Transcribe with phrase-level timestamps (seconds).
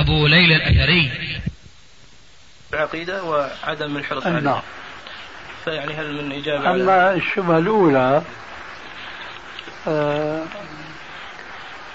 [0.00, 1.10] أبو ليلى الأثري.
[2.72, 4.40] العقيدة وعدم الحرص عليها.
[4.40, 4.62] نعم
[5.64, 8.22] فيعني هل من إجابة على أما الشبهة الأولى
[9.88, 10.44] آه،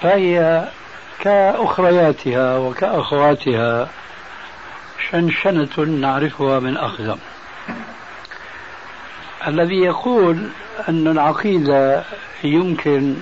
[0.01, 0.67] فهي
[1.19, 3.89] كأخرياتها وكأخواتها
[5.11, 7.17] شنشنة نعرفها من أخزم.
[9.47, 10.49] الذي يقول
[10.89, 12.03] أن العقيدة
[12.43, 13.15] يمكن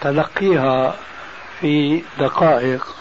[0.00, 0.96] تلقيها
[1.60, 2.96] في دقائق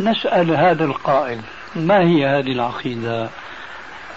[0.00, 1.40] نسأل هذا القائل
[1.76, 3.28] ما هي هذه العقيدة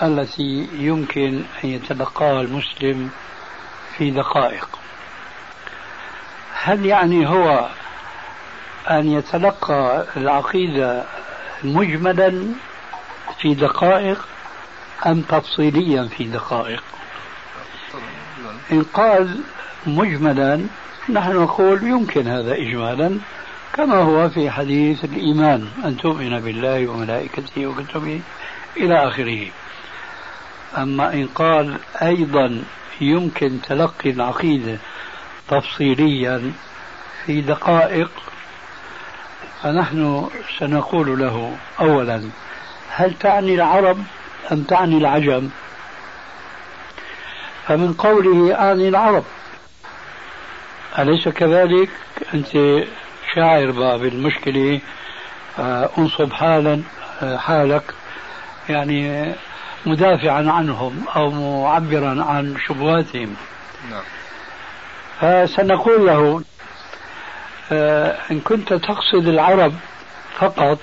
[0.02, 3.10] التي يمكن أن يتلقاها المسلم
[3.98, 4.70] في دقائق؟
[6.54, 7.70] هل يعني هو
[8.90, 11.04] أن يتلقى العقيدة
[11.64, 12.46] مجملا
[13.42, 14.28] في دقائق
[15.06, 16.84] أم تفصيليا في دقائق؟
[18.72, 19.40] إن قال
[19.88, 20.66] مجملا
[21.10, 23.20] نحن نقول يمكن هذا إجمالا.
[23.78, 25.68] كما هو في حديث الإيمان.
[25.86, 28.22] أن تؤمن بالله وملائكته وكتبه
[28.78, 29.48] إلى آخره.
[30.78, 32.64] أما إن قال أيضا
[33.02, 34.78] يمكن تلقي العقيدة
[35.48, 36.52] تفصيليا
[37.26, 38.10] في دقائق
[39.64, 42.30] فنحن سنقول له أولا
[42.90, 44.04] هل تعني العرب
[44.52, 45.50] أم تعني العجم؟
[47.68, 49.24] فمن قوله أعني العرب.
[51.00, 51.90] أليس كذلك؟
[52.34, 52.84] أنت
[53.36, 54.80] شاعر بالمشكلة
[55.60, 56.82] آه، انصب حالا
[57.22, 57.94] آه، حالك
[58.70, 59.34] يعني
[59.86, 61.30] مدافعا عنهم أو
[61.64, 63.36] معبرا عن شبهاتهم
[63.92, 64.04] نعم.
[65.22, 66.42] فسنقول له
[67.72, 69.74] آه، إن كنت تقصد العرب
[70.40, 70.80] فقط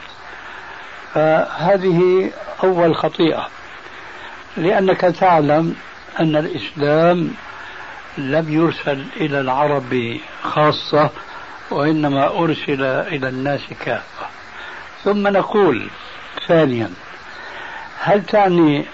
[1.14, 2.30] فهذه
[2.64, 3.48] أول خطيئة
[4.56, 5.76] لأنك تعلم
[6.20, 7.34] أن الإسلام
[8.18, 11.10] لم يرسل إلى العرب خاصة
[11.74, 14.26] وإنما أرسل إلى الناس كافة.
[15.04, 15.88] ثم نقول
[16.48, 16.90] ثانيا
[18.00, 18.84] هل تعني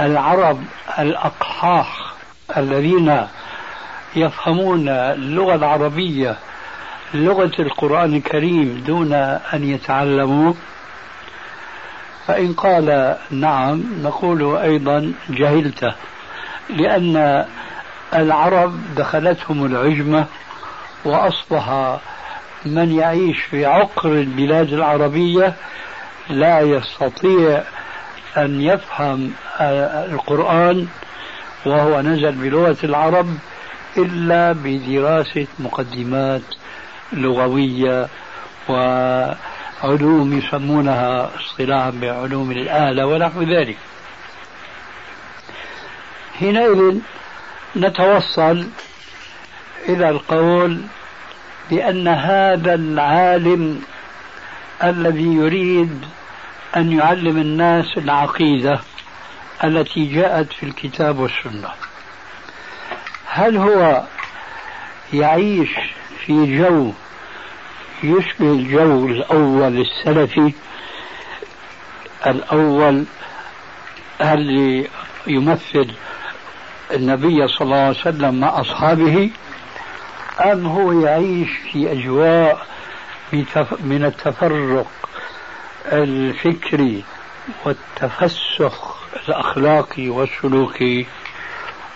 [0.00, 0.64] العرب
[0.98, 2.12] الأقحاح
[2.56, 3.26] الذين
[4.16, 6.36] يفهمون اللغة العربية
[7.14, 10.52] لغة القرآن الكريم دون أن يتعلموا؟
[12.26, 15.94] فإن قال نعم نقول أيضا جهلته
[16.70, 17.44] لأن
[18.14, 20.26] العرب دخلتهم العجمة
[21.04, 21.96] وأصبح
[22.64, 25.54] من يعيش في عقر البلاد العربية
[26.30, 27.62] لا يستطيع
[28.36, 29.32] أن يفهم
[30.10, 30.86] القرآن
[31.66, 33.26] وهو نزل بلغة العرب
[33.96, 36.42] إلا بدراسة مقدمات
[37.12, 38.08] لغوية
[38.68, 43.76] وعلوم يسمونها اصطلاحا بعلوم الآلة ونحو ذلك.
[46.38, 46.98] حينئذ
[47.76, 48.66] نتوصل
[49.88, 50.80] إلى القول
[51.70, 53.82] بأن هذا العالم
[54.84, 56.04] الذي يريد
[56.76, 58.80] أن يعلم الناس العقيدة
[59.64, 61.68] التي جاءت في الكتاب والسنة.
[63.26, 64.02] هل هو
[65.12, 65.70] يعيش
[66.26, 66.92] في جو
[68.02, 70.52] يشبه الجو الأول السلفي؟
[72.26, 73.04] الأول
[74.20, 74.88] اللي
[75.26, 75.94] يمثل
[76.94, 79.30] النبي صلى الله عليه وسلم مع أصحابه؟
[80.40, 82.66] أم هو يعيش في أجواء
[83.80, 84.86] من التفرق
[85.92, 87.04] الفكري
[87.64, 88.96] والتفسخ
[89.28, 91.06] الأخلاقي والسلوكي؟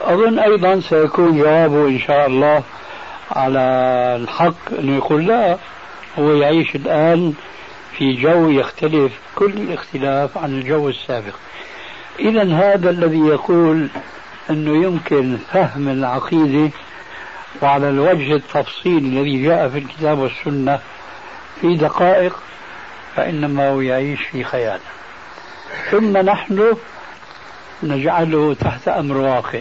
[0.01, 2.63] أظن أيضا سيكون جوابه إن شاء الله
[3.31, 3.61] على
[4.23, 5.59] الحق أنه يقول لا
[6.19, 7.35] هو يعيش الآن
[7.99, 11.35] في جو يختلف كل الاختلاف عن الجو السابق.
[12.21, 13.89] إذا هذا الذي يقول
[14.51, 16.71] أنه يمكن فهم العقيدة
[17.63, 20.79] وعلى الوجه التفصيلي الذي جاء في الكتاب والسنة
[21.61, 22.43] في دقائق
[23.17, 24.81] فإنما هو يعيش في خيال.
[25.91, 26.77] ثم نحن
[27.83, 29.61] نجعله تحت أمر واقع.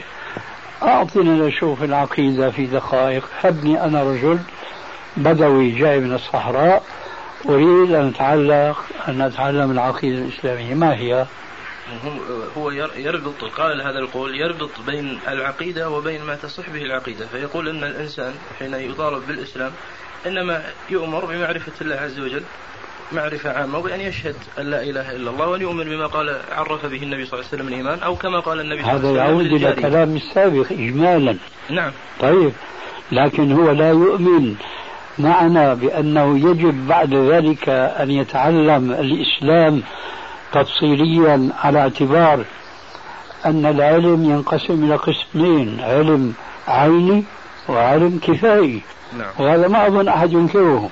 [0.84, 3.24] أعطنا نشوف العقيدة في دقائق.
[3.42, 4.40] هبني أنا رجل
[5.18, 6.84] بدوي جاي من الصحراء.
[7.50, 10.74] أريد أن أتعلق أن أتعلم العقيدة الإسلامية.
[10.74, 11.26] ما هي؟
[12.58, 17.26] هو يربط قال هذا القول يربط بين العقيدة وبين ما تصح به العقيدة.
[17.26, 19.72] فيقول أن الإنسان حين يطالب بالإسلام
[20.28, 22.44] إنما يؤمر بمعرفة الله عز وجل
[23.12, 27.04] معرفة عامة وبأن يشهد أن لا إله إلا الله وأن يؤمن بما قال عرف به
[27.04, 29.64] النبي صلى الله عليه وسلم الإيمان أو كما قال النبي صلى الله عليه وسلم هذا
[29.64, 31.38] يعود إلى كلام السابق إجمالا.
[31.70, 31.92] نعم.
[32.20, 32.52] طيب
[33.12, 34.56] لكن هو لا يؤمن.
[35.20, 39.84] معنا بأنه يجب بعد ذلك أن يتعلم الإسلام
[40.54, 42.46] تفصيليا على اعتبار
[43.46, 46.34] أن العلم ينقسم إلى قسمين علم
[46.68, 47.24] عيني
[47.70, 48.82] وعلم كفائي.
[49.18, 49.28] نعم.
[49.40, 50.90] وهذا ما أظن أحد ينكره.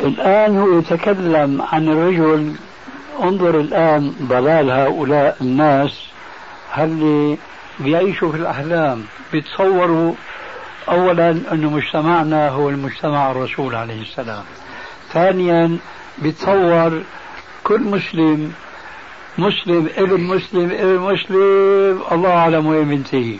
[0.00, 2.54] الآن هو يتكلم عن الرجل
[3.22, 6.06] انظر الآن ضلال هؤلاء الناس
[6.78, 7.38] اللي
[7.80, 10.12] بيعيشوا في الأحلام؟ بيتصوروا
[10.88, 14.42] أولا أن مجتمعنا هو المجتمع الرسول عليه السلام.
[15.12, 15.78] ثانيا
[16.18, 17.02] بيتصور
[17.64, 18.52] كل مسلم
[19.38, 23.36] مسلم ابن مسلم ابن مسلم الله أعلم وين بينتهي.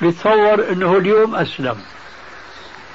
[0.00, 1.76] بيتصور أنه اليوم أسلم.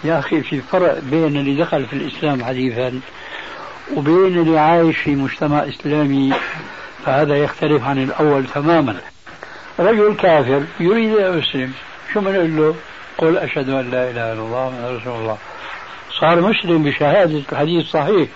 [0.03, 2.99] يا أخي في فرق بين اللي دخل في الإسلام حديثا
[3.95, 6.33] وبين اللي عايش في مجتمع إسلامي
[7.05, 8.95] فهذا يختلف عن الأول تماما.
[9.79, 11.73] رجل كافر يريد أن يسلم
[12.13, 12.75] شو بنقول له؟
[13.17, 15.37] قل أشهد أن لا إله إلا الله محمد رسول الله.
[16.19, 18.29] صار مسلم بشهادة الحديث صحيح.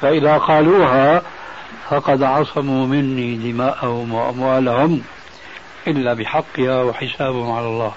[0.00, 1.22] فإذا قالوها
[1.90, 5.02] فقد عصموا مني دماءهم وأموالهم
[5.86, 7.94] إلا بحقها وحسابهم على الله.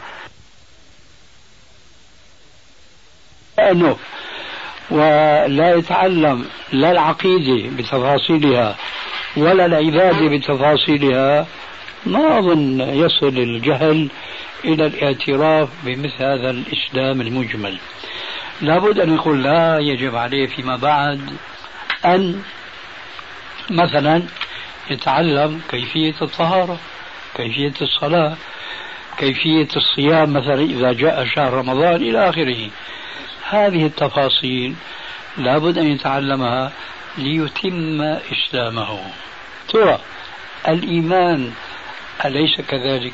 [4.91, 8.75] ولا يتعلم لا العقيدة بتفاصيلها
[9.37, 11.47] ولا العبادة بتفاصيلها.
[12.05, 14.09] ما أظن يصل الجهل
[14.65, 17.77] إلى الاعتراف بمثل هذا الإسلام المجمل.
[18.61, 21.21] لابد أن يقول لا يجب عليه فيما بعد
[22.05, 22.41] أن
[23.69, 24.23] مثلا
[24.89, 26.79] يتعلم كيفية الطهارة
[27.35, 28.35] كيفية الصلاة
[29.17, 32.69] كيفية الصيام مثلا إذا جاء شهر رمضان إلى آخره.
[33.49, 34.75] هذه التفاصيل
[35.37, 36.71] لابد أن يتعلمها
[37.17, 38.99] ليتم إسلامه.
[39.69, 39.99] ترى
[40.67, 41.53] الإيمان
[42.25, 43.13] أليس كذلك؟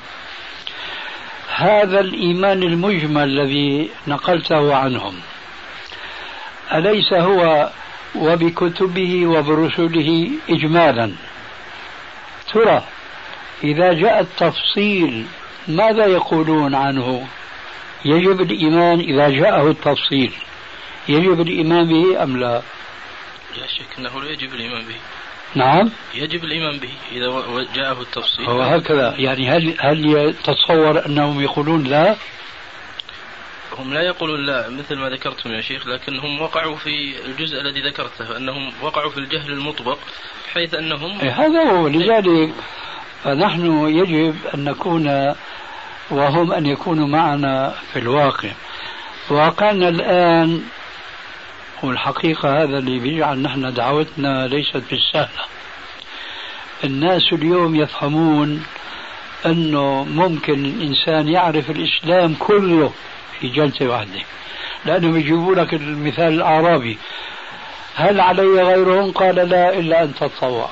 [1.56, 5.20] هذا الإيمان المجمل الذي نقلته عنهم
[6.74, 7.70] أليس هو
[8.22, 11.12] وبكتبه وبرسله إجمالا.
[12.54, 12.84] ترى
[13.64, 15.25] إذا جاء التفصيل
[15.68, 17.28] ماذا يقولون عنه؟
[18.06, 20.31] يجب الإيمان إذا جاءه التفصيل.
[21.10, 22.62] يجب الإيمان به أم لا؟
[23.58, 24.96] لا شك أنه لا يجب الإيمان به.
[25.56, 25.90] نعم.
[26.16, 27.28] يجب الإيمان به إذا
[27.75, 28.46] جاءه التفصيل.
[28.46, 29.16] هو هكذا.
[29.18, 32.16] يعني هل هل يتصور أنهم يقولون لا؟
[33.79, 38.38] هم لا يقولون لا مثل ما ذكرتم يا شيخ لكنهم وقعوا في الجزء الذي ذكرته
[38.38, 39.97] أنهم وقعوا في الجهل المطبق
[40.53, 41.88] حيث أنهم إيه، هذا هو.
[41.88, 42.53] لذلك
[43.24, 45.35] فنحن يجب أن نكون
[46.12, 48.50] وهم أن يكونوا معنا في الواقع.
[49.29, 50.62] واقعنا الآن
[51.83, 55.45] والحقيقة هذا اللي بيجعل نحن دعوتنا ليست بالسهلة.
[56.83, 58.65] الناس اليوم يفهمون
[59.45, 62.94] أنه ممكن الإنسان يعرف الإسلام كله.
[63.39, 64.19] في جلسة واحدة.
[64.86, 66.98] لأنهم يجيبوا لك المثال الأعرابي.
[67.95, 70.69] هل علي غيرهم؟ قال لا إلا أن تتطوع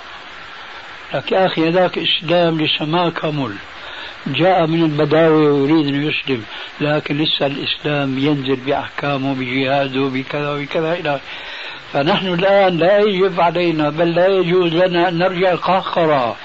[1.13, 3.55] لك يا أخي هذاك إسلام لسه ما كمل
[4.27, 6.43] جاء من البداوي ويريد أن يسلم
[6.81, 11.19] لكن لسه الإسلام ينزل بأحكامه بجهاده بكذا وبكذا إلى
[11.93, 16.35] فنحن الآن لا يجب علينا بل لا يجوز لنا أن نرجع القهقرة.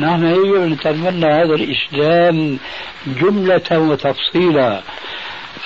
[0.00, 2.58] نحن يجب أن نتمنى هذا الإسلام
[3.06, 4.82] جملة وتفصيلا.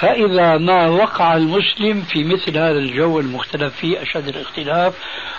[0.00, 4.94] فإذا ما وقع المسلم في مثل هذا الجو المختلف فيه أشد الاختلاف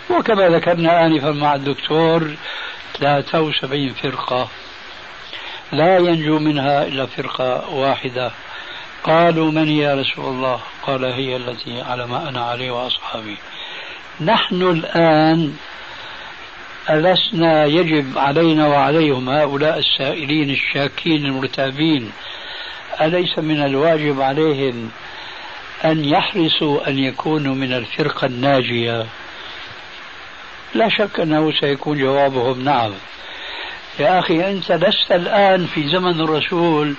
[0.10, 2.36] وكما ذكرنا آنفا مع الدكتور
[3.00, 4.50] 73 فرقة
[5.72, 8.32] لا ينجو منها إلا فرقة واحدة.
[9.04, 13.38] قالوا من يا رسول الله؟ قال هي التي على ما أنا عليه وأصحابي
[14.22, 15.54] نحن الآن
[16.90, 22.12] ألسنا يجب علينا وعليهم هؤلاء السائلين الشاكين المرتابين
[23.02, 24.92] أليس من الواجب عليهم
[25.86, 29.06] أن يحرصوا أن يكونوا من الفرقة الناجية؟
[30.74, 32.92] لا شك أنه سيكون جوابهم نعم.
[34.00, 36.96] يا أخي أنت لست الآن في زمن الرسول.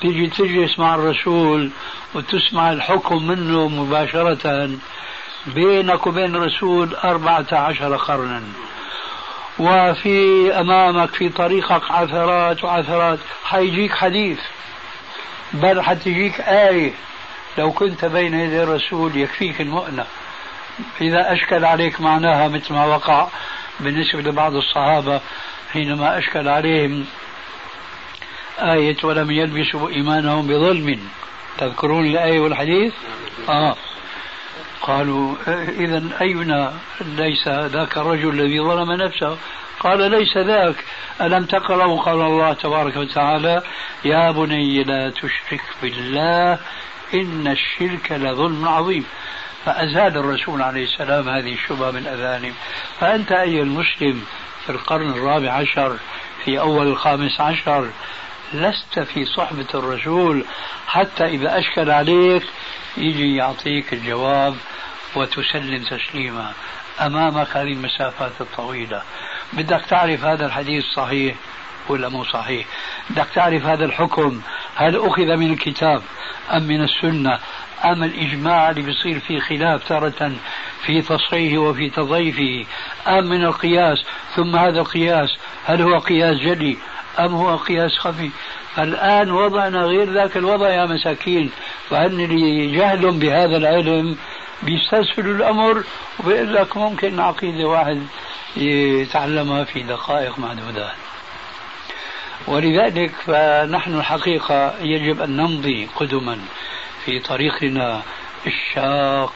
[0.00, 1.70] تيجي تجلس مع الرسول
[2.14, 4.70] وتسمع الحكم منه مباشرة
[5.46, 8.42] بينك وبين الرسول أربعة عشر قرنا.
[9.58, 14.38] وفي أمامك في طريقك عثرات وعثرات حيجيك حديث.
[15.54, 16.92] بل حتجيك آية.
[17.58, 20.06] لو كنت بين يدي الرسول يكفيك المؤنة.
[21.00, 23.28] إذا أشكل عليك معناها مثل ما وقع
[23.80, 25.20] بالنسبة لبعض الصحابة
[25.72, 27.06] حينما أشكل عليهم
[28.58, 31.08] آية ولم يلبسوا إيمانهم بظلم.
[31.58, 32.92] تذكرون الآية والحديث؟
[33.48, 33.76] آه.
[34.82, 35.34] قالوا
[35.68, 39.38] إذا أينا ليس ذاك الرجل الذي ظلم نفسه؟
[39.82, 40.84] قال ليس ذاك.
[41.20, 43.62] ألم تقرأوا قال الله تبارك وتعالى
[44.04, 46.58] يا بني لا تشرك بالله
[47.14, 49.04] إن الشرك لظلم عظيم.
[49.64, 52.54] فأزال الرسول عليه السلام هذه الشبهة من أذانهم
[53.00, 54.24] فأنت أيها المسلم
[54.66, 55.96] في القرن الرابع عشر
[56.44, 57.90] في أول الخامس عشر
[58.54, 60.44] لست في صحبة الرسول
[60.86, 62.42] حتى إذا أشكل عليك
[62.96, 64.54] يجي يعطيك الجواب
[65.16, 66.52] وتسلم تسليما
[67.00, 69.02] أمامك هذه المسافات الطويلة.
[69.52, 71.34] بدك تعرف هذا الحديث صحيح
[71.88, 72.66] ولا مو صحيح؟
[73.10, 74.40] بدك تعرف هذا الحكم؟
[74.76, 76.02] هل أخذ من الكتاب
[76.52, 77.38] أم من السنة؟
[77.84, 80.32] أم الإجماع اللي بيصير فيه خلاف تارة
[80.86, 82.66] في تصحيحه وفي تضعيفه
[83.06, 84.04] أم من القياس؟
[84.36, 86.76] ثم هذا القياس هل هو قياس جلي
[87.18, 88.30] أم هو قياس خفي؟
[88.78, 91.50] الآن وضعنا غير ذاك الوضع يا مساكين.
[91.90, 94.16] فأن اللي جهل بهذا العلم
[94.62, 95.84] بيستسهل الأمر
[96.20, 98.02] وبيقول لك ممكن عقيدة واحد
[98.56, 100.94] يتعلمها في دقائق معدودات.
[102.46, 106.38] ولذلك فنحن الحقيقة يجب أن نمضي قدما
[107.04, 108.02] في طريقنا
[108.46, 109.32] الشاق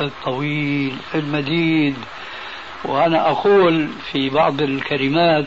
[0.00, 1.96] الطويل المديد.
[2.84, 5.44] وأنا أقول في بعض الكلمات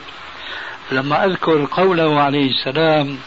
[0.91, 3.17] لما أذكر قوله عليه السلام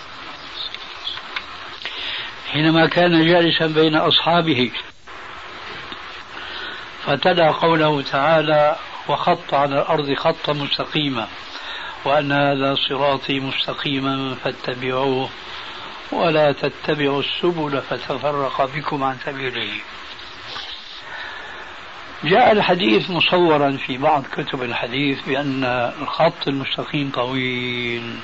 [2.52, 4.70] حينما كان جالسا بين أصحابه
[7.06, 8.76] فتلا قوله تعالى
[9.08, 11.28] وخط على الأرض خطا مستقيما
[12.04, 15.28] وأن هذا صراطي مستقيما فاتبعوه
[16.12, 19.70] ولا تتبعوا السبل فتفرق بكم عن سبيله.
[22.24, 25.64] جاء الحديث مصورا في بعض كتب الحديث بأن
[26.02, 28.18] الخط المستقيم طويل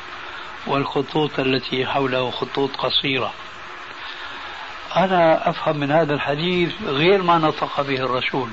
[0.66, 3.32] والخطوط التي حوله خطوط قصيرة.
[4.96, 8.48] أنا أفهم من هذا الحديث غير ما نطق به الرسول.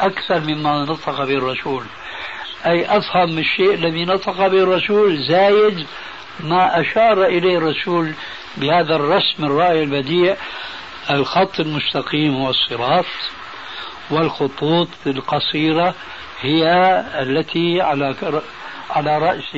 [0.00, 1.84] أكثر مما نطق به الرسول
[2.66, 5.86] أي أفهم الشيء الذي نطق به الرسول زايد
[6.40, 8.12] ما أشار إليه الرسول
[8.56, 10.36] بهذا الرسم الرائع البديع
[11.10, 13.04] الخط المستقيم هو الصراط
[14.10, 15.94] والخطوط القصيرة
[16.40, 16.64] هي
[17.20, 18.14] التي على
[18.90, 19.56] على رأس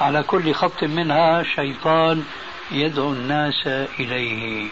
[0.00, 2.24] على كل خط منها شيطان
[2.70, 3.66] يدعو الناس
[4.00, 4.68] إليه.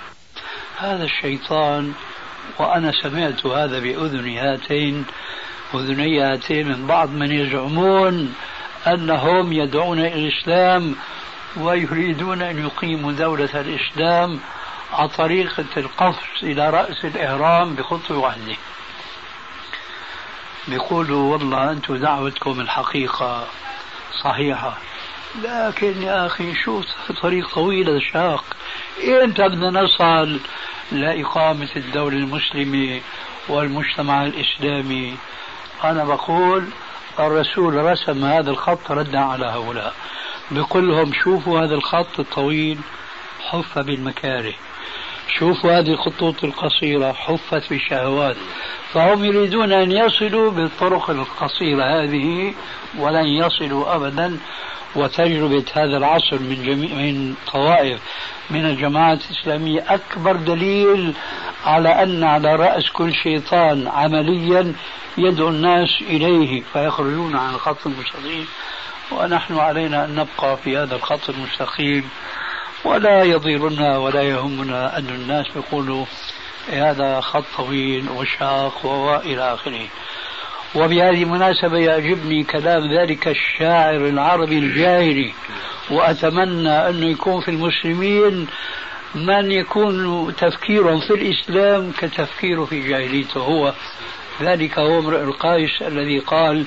[0.78, 1.92] هذا الشيطان
[2.58, 5.04] وأنا سمعت هذا بأذني هاتين
[5.74, 8.34] أذني هاتين من بعض من يزعمون
[8.86, 10.96] أنهم يدعون إلى الإسلام
[11.56, 14.40] ويريدون أن يقيموا دولة الإسلام
[14.92, 18.56] على طريقة القفز إلى رأس الإهرام بخطوة واحدة
[20.68, 23.46] بيقولوا والله أنتم دعوتكم الحقيقة
[24.24, 24.78] صحيحة
[25.42, 26.82] لكن يا أخي شو
[27.22, 28.44] طريق طويل شاق
[29.08, 30.40] إمتى بدنا نصل
[30.92, 33.00] لإقامة الدولة المسلمة
[33.48, 35.16] والمجتمع الإسلامي.
[35.84, 36.64] أنا بقول
[37.18, 39.94] الرسول رسم هذا الخط ردا على هؤلاء.
[40.50, 42.78] بيقول لهم شوفوا هذا الخط الطويل
[43.50, 44.54] حف بالمكاره.
[45.38, 48.36] شوفوا هذه الخطوط القصيرة حفت بالشهوات.
[48.92, 52.54] فهم يريدون أن يصلوا بالطرق القصيرة هذه
[52.98, 54.38] ولن يصلوا أبدا.
[54.96, 58.00] وتجربة هذا العصر من جميع من طوائف
[58.50, 61.14] من الجماعات الإسلامية أكبر دليل
[61.64, 64.72] على أن على رأس كل شيطان عمليا
[65.18, 68.46] يدعو الناس إليه فيخرجون عن الخط المستقيم
[69.12, 72.08] ونحن علينا أن نبقى في هذا الخط المستقيم
[72.84, 76.04] ولا يضيرنا ولا يهمنا أن الناس يقولوا
[76.72, 79.86] هذا خط طويل وشاق وإلى آخره.
[80.74, 85.32] وبهذه المناسبة يعجبني كلام ذلك الشاعر العربي الجاهلي
[85.90, 88.46] وأتمنى أنه يكون في المسلمين
[89.14, 93.40] من يكون تفكيرهم في الإسلام كتفكيره في جاهليته.
[93.40, 93.72] هو
[94.42, 96.64] ذلك هو امرئ القيس الذي قال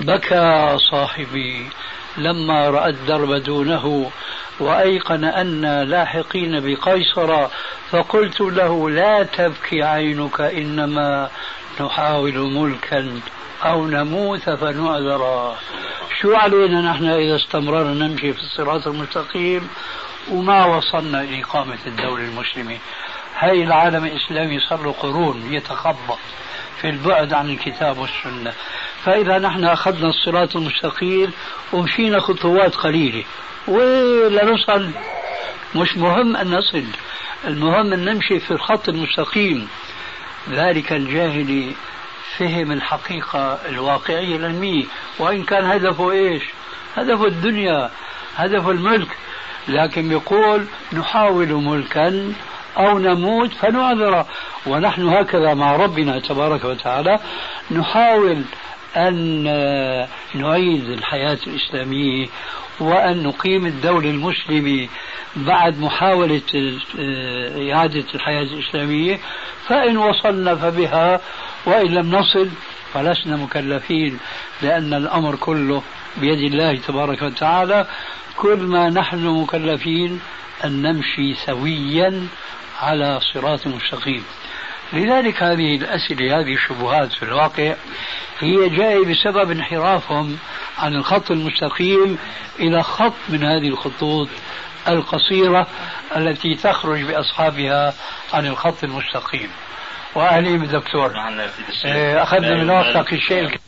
[0.00, 1.66] بكى صاحبي
[2.16, 4.10] لما رأى الدرب دونه
[4.60, 7.48] وأيقن أن لاحقين بقيصر
[7.90, 11.30] فقلت له لا تبكي عينك إنما
[11.80, 13.20] نحاول ملكا
[13.62, 15.54] أو نموت فنعذر.
[16.20, 19.68] شو علينا نحن إذا استمررنا نمشي في الصراط المستقيم
[20.30, 22.78] وما وصلنا إلى إقامة الدولة المسلمة؟
[23.38, 26.18] هاي العالم الإسلامي صار له قرون يتخبط
[26.80, 28.52] في البعد عن الكتاب والسنة.
[29.04, 31.32] فإذا نحن أخذنا الصراط المستقيم
[31.72, 33.24] ومشينا خطوات قليلة.
[33.68, 34.90] ولا نصل
[35.74, 36.84] مش مهم أن نصل
[37.46, 39.68] المهم أن نمشي في الخط المستقيم.
[40.50, 41.72] ذلك الجاهلي
[42.36, 44.84] فهم الحقيقة الواقعية العلمية.
[45.18, 46.42] وإن كان هدفه إيش؟
[46.96, 47.90] هدفه الدنيا
[48.36, 49.08] هدفه الملك.
[49.68, 52.32] لكن يقول نحاول ملكا
[52.76, 54.24] أو نموت فنعذر
[54.66, 57.18] ونحن هكذا مع ربنا تبارك وتعالى
[57.70, 58.42] نحاول
[58.96, 59.44] أن
[60.34, 62.26] نعيد الحياة الإسلامية
[62.80, 64.88] وأن نقيم الدولة المسلمة
[65.36, 66.42] بعد محاولة
[67.72, 69.18] إعادة الحياة الإسلامية
[69.68, 71.20] فإن وصلنا فبها
[71.66, 72.48] وإن لم نصل
[72.94, 74.18] فلسنا مكلفين
[74.62, 75.82] لأن الأمر كله
[76.16, 77.86] بيد الله تبارك وتعالى.
[78.36, 80.20] كل ما نحن مكلفين
[80.64, 82.26] أن نمشي سويا
[82.80, 84.24] على صراط مستقيم.
[84.94, 87.74] لذلك هذه الأسئلة هذه الشبهات في الواقع
[88.40, 90.38] هي جاية بسبب انحرافهم
[90.78, 92.18] عن الخط المستقيم
[92.60, 94.28] إلى خط من هذه الخطوط
[94.88, 95.66] القصيرة
[96.16, 97.94] التي تخرج بأصحابها
[98.32, 99.50] عن الخط المستقيم.
[100.14, 101.14] وأهلي بالدكتور
[101.84, 103.58] إيه، أخذنا من وقتك الشيء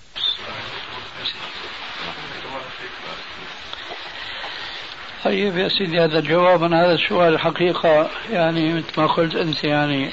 [5.25, 10.12] طيب يا سيدي هذا الجواب عن هذا السؤال الحقيقة يعني مثل ما قلت أنت يعني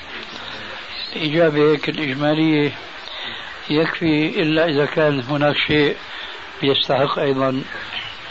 [1.15, 2.71] إجابة هيك الإجمالية
[3.69, 5.95] يكفي إلا إذا كان هناك شيء
[6.63, 7.63] يستحق أيضا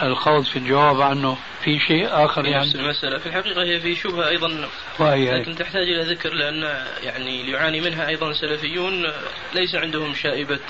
[0.02, 1.38] الخوض في الجواب عنه.
[1.64, 3.18] في شيء آخر يعني؟ نفس المسألة.
[3.18, 4.68] في الحقيقة هي في شبهة أيضا.
[4.98, 9.12] وهي لكن تحتاج إلى ذكر لأن يعني يعاني منها أيضا سلفيون
[9.54, 10.60] ليس عندهم شائبة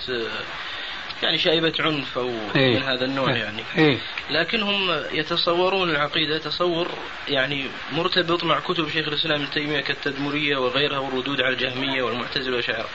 [1.22, 3.62] يعني شائبة عنف أو إيه؟ من هذا النوع يعني.
[3.78, 3.98] إيه؟
[4.30, 6.88] لكنهم يتصورون العقيدة تصور
[7.28, 12.88] يعني مرتبط مع كتب شيخ الإسلام ابن تيمية كالتدمرية وغيرها والردود على الجهمية والمعتزلة والأشاعرة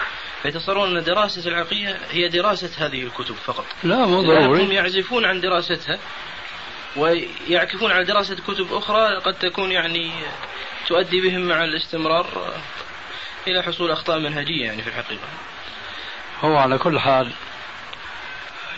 [0.43, 3.65] فيتصورون أن دراسة العقيدة هي دراسة هذه الكتب فقط.
[3.83, 4.63] لا مو ضروري.
[4.63, 5.99] هم يعزفون عن دراستها
[6.95, 10.11] ويعكفون على دراسة كتب أخرى قد تكون يعني
[10.87, 12.53] تؤدي بهم مع الاستمرار
[13.47, 15.27] إلى حصول أخطاء منهجية يعني في الحقيقة.
[16.41, 17.31] هو على كل حال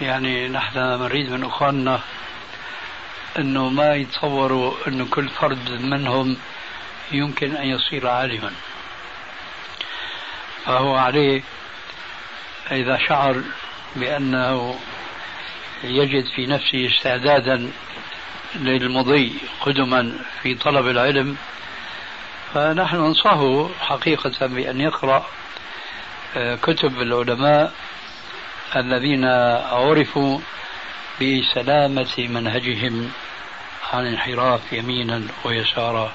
[0.01, 1.99] يعني نحن نريد من أخواننا
[3.39, 6.37] إنه ما يتصوروا إنه كل فرد منهم
[7.11, 8.51] يمكن أن يصير عالما.
[10.65, 11.43] فهو عليه
[12.71, 13.43] إذا شعر
[13.95, 14.79] بأنه
[15.83, 17.71] يجد في نفسه استعدادا
[18.55, 21.37] للمضي قدما في طلب العلم
[22.53, 25.25] فنحن ننصحه حقيقة بأن يقرأ
[26.35, 27.73] آه، كتب العلماء
[28.75, 29.25] الذين
[29.71, 30.39] عرفوا
[31.21, 33.11] بسلامة منهجهم
[33.93, 36.13] عن انحراف يمينا ويسارا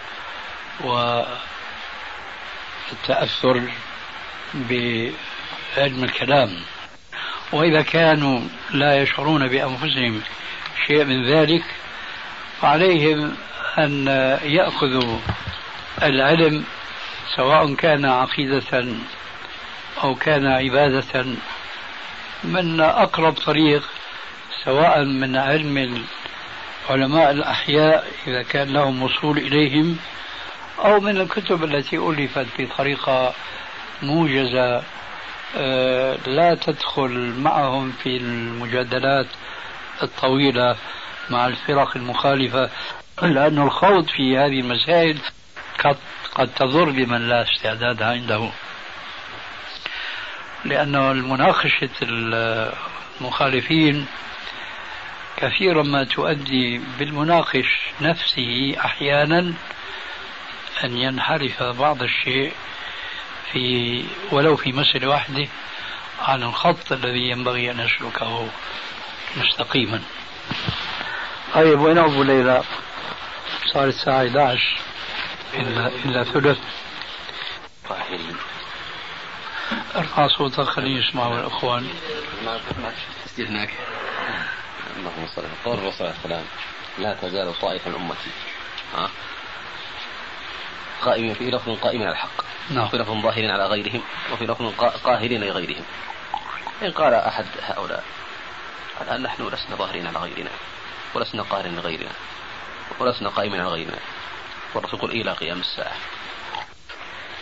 [2.91, 3.63] والتأثر
[4.55, 6.51] بعلم الكلام.
[7.53, 8.41] وإذا كانوا
[8.71, 10.23] لا يشعرون بأنفسهم
[10.87, 11.65] شيء من ذلك
[12.61, 13.37] فعليهم
[13.79, 14.07] أن
[14.43, 15.19] يأخذوا
[16.03, 16.65] العلم
[17.37, 18.85] سواء كان عقيدة
[20.03, 21.25] أو كان عبادة
[22.45, 23.83] من أقرب طريق
[24.65, 26.05] سواء من علم
[26.91, 29.97] علماء الأحياء إذا كان لهم وصول إليهم
[30.79, 33.35] أو من الكتب التي ألفت بطريقة
[34.03, 34.83] موجزة
[35.57, 39.27] آه، لا تدخل معهم في المجادلات
[40.03, 40.77] الطويلة
[41.31, 42.71] مع الفرق المخالفة
[43.23, 45.19] لأن الخوض في هذه المسائل
[45.85, 45.97] قد,
[46.35, 48.51] قد تضر بمن لا استعداد عنده.
[50.65, 51.91] لأنه المناقشة
[53.21, 54.07] المخالفين
[55.37, 59.55] كثيرا ما تؤدي بالمناقش نفسه أحيانا
[60.85, 62.53] أن ينحرف بعض الشيء
[63.53, 65.47] في ولو في مسألة واحدة
[66.21, 68.49] عن الخط الذي ينبغي أن يسلكه
[69.37, 70.03] مستقيما.
[71.55, 72.63] طيب وين أبو ليلى؟
[73.73, 74.61] صار الساعة 11
[75.55, 76.59] إلا إلا ثلث.
[79.97, 81.89] ارفع صوتك خليني يسمعوا الإخوان.
[83.39, 83.71] هناك
[84.97, 86.45] اللهم صل قول الرسول عليه السلام
[86.99, 88.31] لا تزال طائفة من أمتي.
[88.95, 89.11] ها؟
[91.03, 92.45] قائمين في لفظ قائمين على الحق.
[92.71, 92.89] نعم.
[92.89, 94.03] في لفظ ظاهرين على غيرهم
[94.33, 95.85] وفي لفظ قاهرين لغيرهم.
[96.83, 98.05] إن قال أحد هؤلاء
[99.01, 100.51] الآن نحن لسنا ظاهرين على غيرنا
[101.15, 102.13] ولسنا قاهرين لغيرنا
[102.99, 103.99] ولسنا قائمين على غيرنا.
[104.75, 105.97] والرسول يقول إلى قيام الساعة.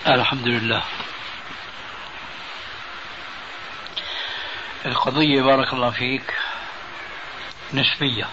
[0.07, 0.83] الحمد لله.
[4.87, 6.35] القضية بارك الله فيك
[7.75, 8.29] نسبية.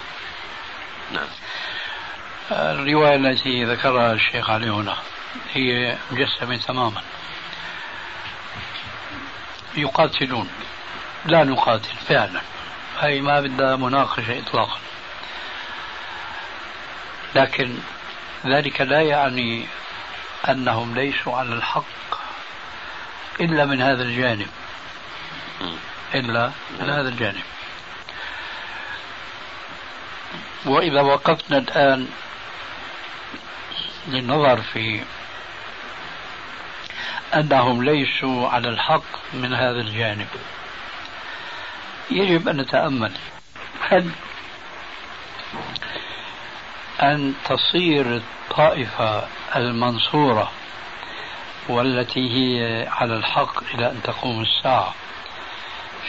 [1.12, 1.27] نعم.
[2.51, 4.97] الرواية التي ذكرها الشيخ علي هنا
[5.53, 7.01] هي مجسمة تماما.
[9.77, 10.49] يقاتلون.
[11.25, 12.41] لا نقاتل فعلا.
[12.99, 14.79] هي ما بدها مناقشة إطلاقا.
[17.35, 17.77] لكن
[18.45, 19.67] ذلك لا يعني
[20.49, 21.83] أنهم ليسوا على الحق
[23.41, 24.49] إلا من هذا الجانب.
[26.15, 27.43] إلا من هذا الجانب.
[30.65, 32.08] وإذا وقفنا الآن
[34.08, 35.02] للنظر في
[37.34, 40.28] أنهم ليسوا على الحق من هذا الجانب
[42.12, 43.12] يجب أن نتأمل
[43.89, 44.12] هل
[47.02, 50.52] أن تصير الطائفة المنصورة
[51.69, 54.93] والتي هي على الحق إلى أن تقوم الساعة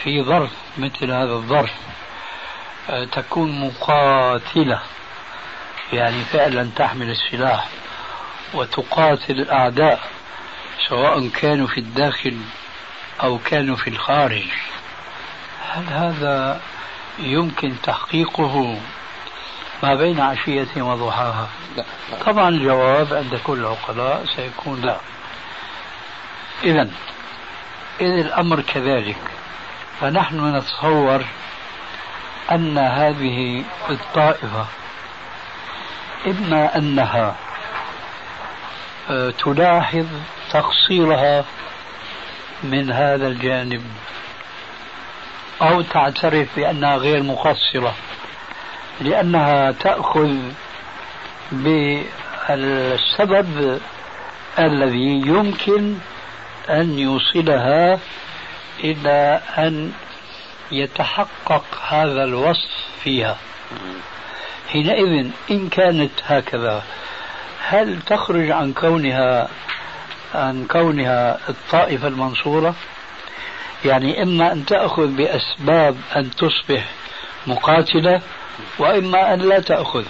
[0.03, 1.71] في ظرف مثل هذا الظرف
[2.89, 4.81] آه، تكون مقاتلة.
[5.93, 7.67] يعني فعلا تحمل السلاح
[8.53, 9.99] وتقاتل الأعداء
[10.89, 12.37] سواء كانوا في الداخل
[13.23, 14.45] أو كانوا في الخارج.
[15.69, 16.61] هل هذا
[17.19, 18.77] يمكن تحقيقه
[19.83, 21.85] ما بين عشية وضحاها؟ لا.
[22.25, 24.97] طبعا الجواب عند كل العقلاء سيكون لا.
[26.63, 26.89] إذا
[28.01, 29.40] إذا الأمر كذلك.
[30.01, 31.25] فنحن نتصور
[32.51, 34.65] أن هذه الطائفة
[36.27, 37.35] إما أنها
[39.09, 40.05] آه، تلاحظ
[40.51, 41.45] تقصيرها
[42.63, 43.83] من هذا الجانب
[45.61, 47.95] أو تعترف بأنها غير مقصرة
[49.01, 50.37] لأنها تأخذ
[51.51, 52.89] بالسبب
[54.59, 55.95] الذي يمكن
[56.69, 57.99] أن يوصلها
[58.83, 59.91] إلى أن
[60.71, 62.69] يتحقق هذا الوصف
[63.03, 63.37] فيها.
[64.71, 66.83] حينئذ إن كانت هكذا
[67.67, 69.47] هل تخرج عن كونها
[70.35, 72.75] عن كونها الطائفة المنصورة؟
[73.85, 76.85] يعني إما أن تأخذ بأسباب أن تصبح
[77.47, 78.21] مقاتلة
[78.79, 80.03] وإما أن لا تأخذ.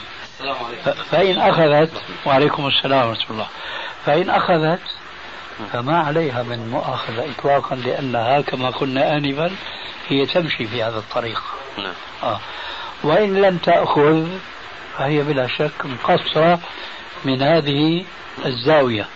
[1.12, 1.92] فإن أخذت
[2.26, 3.48] وعليكم السلام ورحمة الله.
[4.06, 4.82] فإن أخذت
[5.74, 9.52] فما عليها من مؤاخذة إطلاقا لأنها كما قلنا آنفا
[10.08, 11.42] هي تمشي في هذا الطريق
[11.78, 11.94] نعم.
[12.24, 12.40] آه.
[13.04, 14.28] وإن لم تأخذ
[14.98, 16.60] فهي بلا شك مقصرة
[17.26, 18.06] من هذه
[18.46, 19.08] الزاوية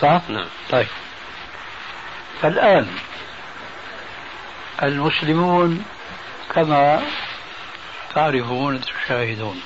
[0.00, 0.86] صح؟ نعم طيب
[2.42, 2.88] فالآن
[4.82, 5.84] المسلمون
[6.54, 7.02] كما
[8.14, 9.60] تعرفون تشاهدون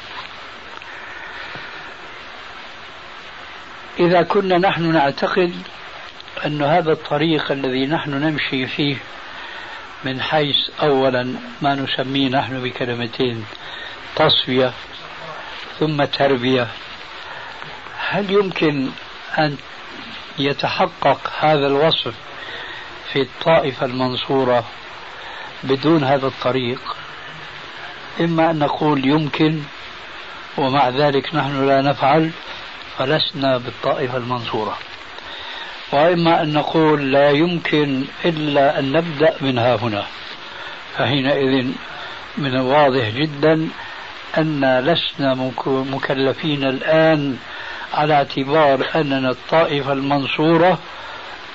[3.99, 5.55] إذا كنا نحن نعتقد
[6.45, 8.97] أن هذا الطريق الذي نحن نمشي فيه
[10.05, 13.45] من حيث أولا ما نسميه نحن بكلمتين
[14.17, 14.73] تصفية
[15.79, 16.69] ثم تربية.
[17.99, 18.91] هل يمكن
[19.39, 19.57] أن
[20.39, 22.15] يتحقق هذا الوصف
[23.13, 24.65] في الطائفة المنصورة
[25.63, 26.97] بدون هذا الطريق؟
[28.21, 29.63] إما أن نقول يمكن
[30.59, 32.31] ومع ذلك نحن لا نفعل
[32.99, 34.79] فلسنا بالطائفة المنصورة.
[35.93, 40.05] وإما أن نقول لا يمكن إلا أن نبدأ من ها هنا.
[40.97, 41.67] فحينئذ
[42.39, 43.69] من الواضح جدا
[44.39, 47.37] أن لسنا مكلفين الآن
[47.95, 50.79] على اعتبار أننا الطائفة المنصورة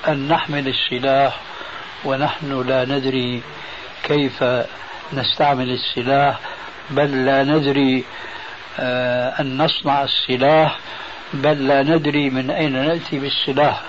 [0.08, 1.40] أن نحمل السلاح
[2.04, 3.42] ونحن لا ندري
[4.02, 4.44] كيف
[5.12, 6.40] نستعمل السلاح
[6.90, 8.04] بل لا ندري
[8.80, 10.78] آه، أن نصنع السلاح
[11.34, 13.82] بل لا ندري من أين نأتي بالسلاح.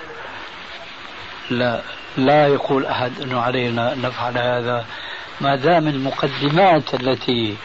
[1.50, 1.82] لا
[2.18, 4.86] لا يقول أحد أنه علينا أن نفعل هذا.
[5.42, 7.56] ما دام المقدمات التي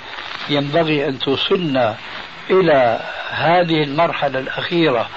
[0.48, 1.96] ينبغي أن توصلنا
[2.50, 5.08] إلى هذه المرحلة الأخيرة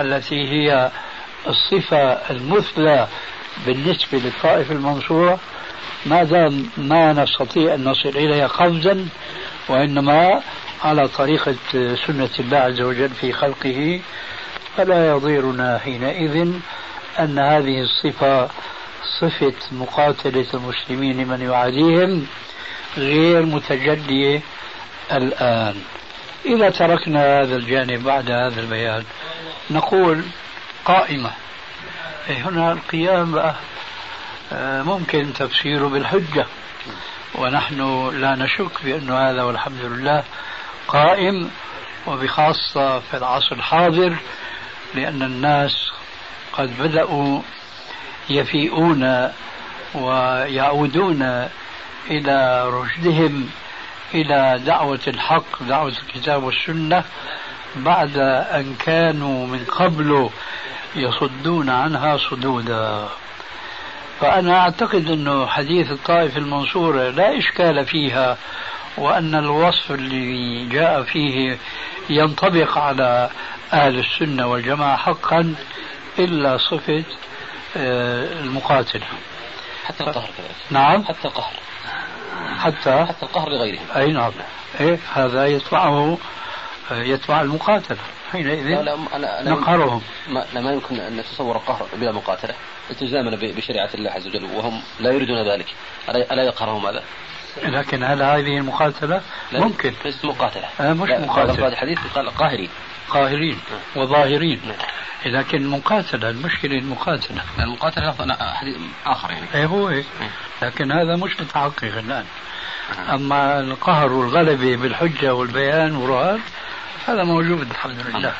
[0.00, 0.90] التي هي
[1.46, 3.06] الصفة المثلى
[3.66, 5.38] بالنسبة للطائفة المنصورة
[6.06, 9.08] ما دام ما نستطيع أن نصل إليها قفزا
[9.68, 10.42] وإنما
[10.84, 11.54] على طريقة
[12.06, 14.00] سنة الله عز وجل في خلقه
[14.76, 16.52] فلا يضيرنا حينئذ.
[17.18, 18.48] أن هذه الصفة
[19.20, 22.26] صفة مقاتلة المسلمين من يعاديهم
[22.96, 24.40] غير متجلية
[25.12, 25.82] الآن.
[26.44, 29.04] إذا تركنا هذا الجانب بعد هذا البيان
[29.70, 30.22] نقول
[30.84, 31.30] قائمة.
[32.28, 33.54] إيه، هنا القيام بقى
[34.52, 36.46] آه، ممكن تفسيره بالحجة.
[37.34, 40.24] ونحن لا نشك بأن هذا والحمد لله
[40.88, 41.50] قائم
[42.06, 44.16] وبخاصة في العصر الحاضر
[44.94, 45.90] لأن الناس
[46.52, 47.40] قد بدأوا
[48.30, 49.30] يفيئون
[49.94, 51.48] ويعودون
[52.10, 53.48] إلى رشدهم
[54.14, 57.04] إلى دعوة الحق دعوة الكتاب والسنة
[57.76, 58.16] بعد
[58.52, 60.30] أن كانوا من قبل
[60.96, 63.08] يصدون عنها صدودا.
[64.20, 68.36] فأنا أعتقد أنه حديث الطائفة المنصورة لا إشكال فيها
[68.96, 71.58] وأن الوصف اللي جاء فيه
[72.10, 73.30] ينطبق على
[73.72, 75.54] أهل السنة والجماعة حقا.
[76.18, 77.04] إلا صفة
[77.76, 79.00] آه، المقاتل.
[79.84, 80.54] حتى القهر كذلك.
[80.70, 81.04] نعم.
[81.04, 81.52] حتى القهر.
[82.58, 84.32] حتى؟ حتى القهر لغيرهم أي نعم.
[84.80, 86.18] إيه هذا يتبعه
[86.90, 87.98] يتبع المقاتلة
[88.32, 90.02] حينئذ لا لا لا لا نقهرهم.
[90.28, 92.54] ما, لا ما يمكن أن نتصور القهر بلا مقاتلة.
[92.90, 95.66] التزاما ب- بشريعة الله عز وجل وهم لا يريدون ذلك.
[96.08, 97.02] الا ألا يقهرهم هذا؟
[97.62, 99.20] لكن هل هذه المقاتلة؟
[99.52, 99.94] ممكن.
[100.04, 100.68] ليست مقاتلة.
[100.80, 101.62] آه، مش لا، مقاتلة.
[101.62, 102.68] قال الحديث قال قاهرين.
[103.08, 103.58] قاهرين
[103.96, 104.60] وظاهرين.
[104.66, 105.34] نعم.
[105.34, 107.42] لكن مقاتلة المشكلة المقاتلة.
[107.58, 109.46] المقاتلة لفظ حديث آخر يعني.
[109.54, 110.06] إيه هو هيك
[110.62, 112.24] لكن هذا مش متحقق الآن.
[113.12, 116.40] أما القهر والغلبة بالحجة والبيان والرهان
[117.08, 118.32] هذا موجود الحمد لله.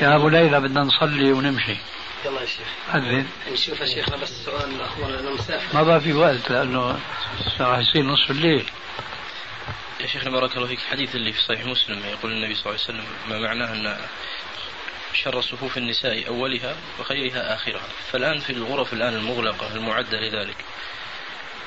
[0.00, 1.76] يا أبو ليلى بدنا نصلي ونمشي.
[2.24, 3.26] يلا يا شيخ أذن.
[3.52, 5.74] نشوف يا شيخنا بس سؤال أخونا أنا مسافر.
[5.76, 7.00] ما بقى في وقت لأنه
[7.60, 8.70] راح يصير نصف الليل.
[10.00, 10.78] يا شيخنا بارك الله فيك.
[10.78, 13.96] الحديث اللي في صحيح مسلم يقول النبي صلى الله عليه وسلم ما معناه أن
[15.14, 17.88] شر صفوف النساء أولها وخيرها آخرها.
[18.12, 20.56] فالآن في الغرف الآن المغلقة المعدة لذلك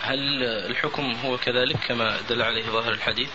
[0.01, 3.29] هل الحكم هو كذلك كما دل عليه ظاهر الحديث؟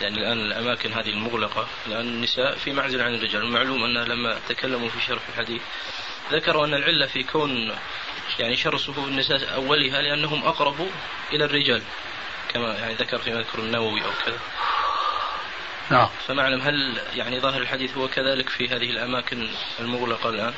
[0.00, 3.42] يعني الآن الأماكن هذه المغلقة الآن النساء في معزل عن الرجال.
[3.42, 5.62] المعلوم أنها لما تكلموا في شرح الحديث
[6.32, 7.72] ذكروا أن العلة في كون
[8.38, 10.88] يعني شر صفوف النساء أولها لأنهم أقرب
[11.32, 11.82] إلى الرجال
[12.52, 14.38] كما يعني ذكر فيما يذكر النووي أو كذا.
[15.90, 16.08] نعم.
[16.26, 19.48] فمعلم هل يعني ظاهر الحديث هو كذلك في هذه الأماكن
[19.80, 20.54] المغلقة الآن؟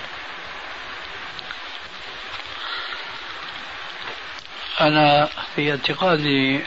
[4.80, 6.60] أنا في اعتقادي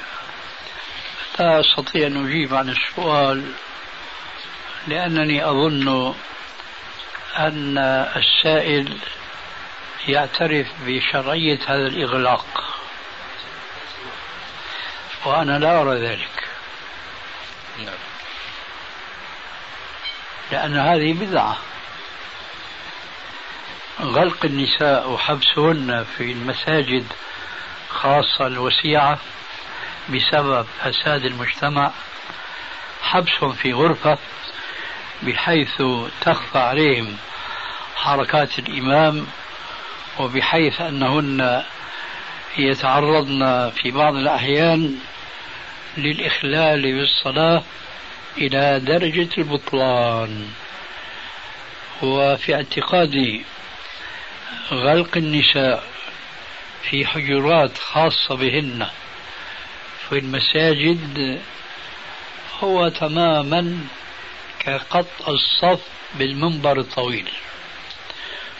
[1.39, 3.51] لا أستطيع أن أجيب عن السؤال
[4.87, 6.15] لأنني أظن
[7.37, 7.77] أن
[8.15, 8.97] السائل
[10.07, 12.63] يعترف بشرعية هذا الإغلاق
[15.25, 16.47] وأنا لا أرى ذلك.
[17.85, 17.97] نعم.
[20.51, 21.57] لأن هذه بدعة.
[24.01, 27.05] غلق النساء وحبسهن في المساجد
[27.89, 29.19] خاصة الوسيعة.
[30.13, 31.91] بسبب فساد المجتمع
[33.01, 34.17] حبسهم في غرفة
[35.23, 35.81] بحيث
[36.21, 37.17] تخفى عليهم
[37.95, 39.27] حركات الإمام
[40.19, 41.63] وبحيث أنهن
[42.57, 44.99] يتعرضن في بعض الأحيان
[45.97, 47.63] للإخلال بالصلاة
[48.37, 50.47] إلى درجة البطلان.
[52.01, 53.45] وفي اعتقادي
[54.71, 55.83] غلق النساء
[56.89, 58.87] في حجرات خاصة بهن
[60.09, 61.41] في المساجد
[62.59, 63.87] هو تماما
[64.59, 65.81] كقطع الصف
[66.15, 67.29] بالمنبر الطويل.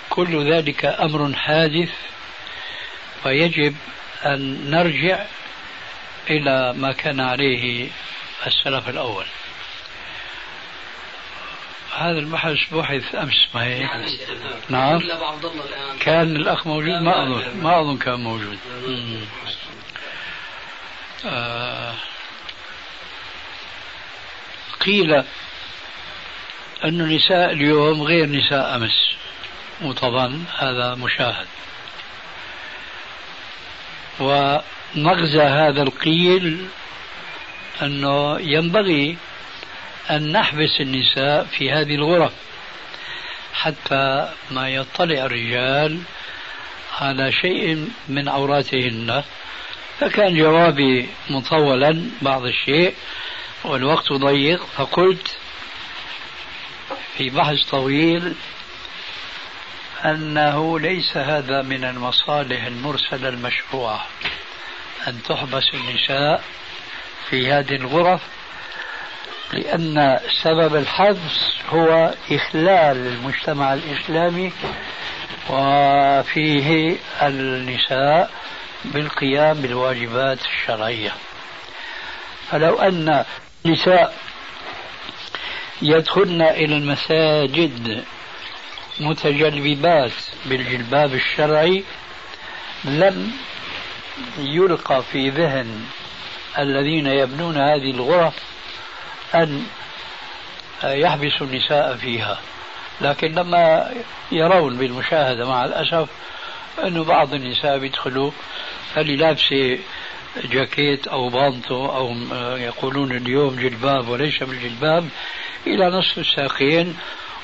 [0.09, 1.89] كل ذلك أمر حادث
[3.25, 3.75] ويجب
[4.25, 5.25] أن نرجع
[6.29, 7.89] إلى ما كان عليه
[8.47, 9.25] السلف الأول.
[11.97, 13.77] هذا البحث بحث أمس ما
[14.69, 14.93] نعم.
[14.93, 15.97] عبد الله الآن.
[15.99, 18.57] كان الأخ موجود ما أظن ما أظن كان موجود.
[18.87, 19.49] آه
[24.79, 25.23] قيل
[26.85, 29.15] أن نساء اليوم غير نساء أمس.
[29.81, 31.47] وطبعا هذا مشاهد.
[34.19, 36.67] ومغزى هذا القيل
[37.81, 39.17] أنه ينبغي
[40.09, 42.33] أن نحبس النساء في هذه الغرف
[43.53, 46.01] حتى ما يطلع الرجال
[47.01, 49.23] على شيء من عوراتهن.
[49.99, 52.93] فكان جوابي مطولا بعض الشيء
[53.63, 55.37] والوقت ضيق فقلت
[57.17, 58.35] في بحث طويل
[60.05, 64.05] أنه ليس هذا من المصالح المرسلة المشروعة
[65.07, 66.43] أن تحبس النساء
[67.29, 68.21] في هذه الغرف
[69.53, 74.51] لأن سبب الحبس هو إخلال المجتمع الإسلامي
[75.49, 78.31] وفيه النساء
[78.85, 81.11] بالقيام بالواجبات الشرعية.
[82.51, 83.25] فلو أن
[83.65, 84.15] النساء
[85.81, 88.03] يدخلن إلى المساجد
[88.99, 90.11] متجلبات
[90.45, 91.83] بالجلباب الشرعي
[92.85, 93.31] لم
[94.37, 95.85] يلقى في ذهن
[96.59, 98.33] الذين يبنون هذه الغرف
[99.35, 99.65] أن
[100.83, 102.39] يحبسوا النساء فيها.
[103.01, 103.93] لكن لما
[104.31, 106.09] يرون بالمشاهدة مع الأسف
[106.83, 108.31] أنه بعض النساء بيدخلوا
[108.97, 109.79] اللي لابسة
[110.43, 112.13] جاكيت أو بانطو أو
[112.57, 115.09] يقولون اليوم جلباب وليس بالجلباب
[115.67, 116.97] إلى نصف الساقين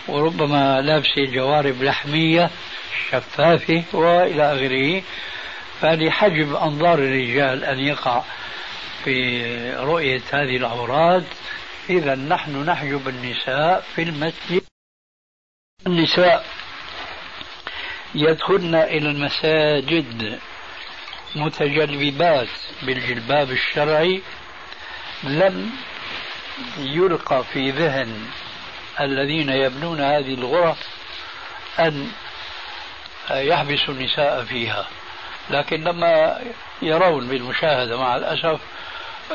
[0.08, 2.49] وربما لابسة جوارب لحمية
[3.12, 5.03] شفافة وإلى آخره.
[5.81, 8.23] فلحجب أنظار الرجال أن يقع
[9.03, 11.23] في رؤية هذه العورات
[11.89, 14.62] إذا نحن نحجب النساء في المسجد.
[15.88, 16.45] النساء
[18.15, 20.39] يدخلن إلى المساجد.
[21.36, 22.48] متجلبات
[22.82, 24.21] بالجلباب الشرعي
[25.24, 25.71] لم
[26.78, 28.26] يلقى في ذهن
[29.00, 30.78] الذين يبنون هذه الغرف
[31.80, 32.12] أن
[33.32, 34.88] يحبسوا النساء فيها.
[35.50, 36.41] لكن لما
[36.82, 38.60] يرون بالمشاهدة مع الأسف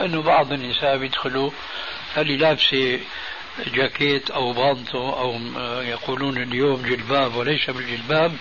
[0.01, 1.51] أنه بعض النساء بيدخلوا
[2.19, 3.01] اللي لابسة
[3.67, 5.39] جاكيت أو بانطو أو
[5.83, 8.37] يقولون اليوم جلباب وليس بالجلباب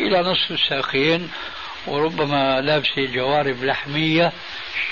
[0.00, 1.30] إلى نصف الساقين
[1.86, 4.32] وربما لابسة جوارب لحمية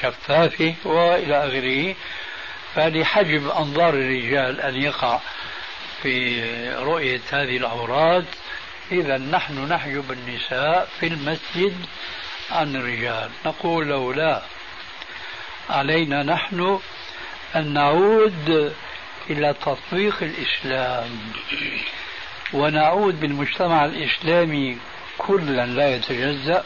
[0.00, 1.94] شفافة وإلى آخره.
[2.74, 5.20] فلحجب أنظار الرجال أن يقع
[6.02, 6.42] في
[6.74, 8.24] رؤية هذه العورات
[8.92, 11.76] إذا نحن نحجب النساء في المسجد
[12.50, 13.31] عن الرجال.
[13.46, 14.42] نقول له لا
[15.70, 16.81] علينا نحن
[17.57, 18.74] أن نعود
[19.31, 21.18] إلى تطبيق الإسلام.
[22.52, 24.78] ونعود بالمجتمع الإسلامي
[25.18, 26.64] كلا لا يتجزأ.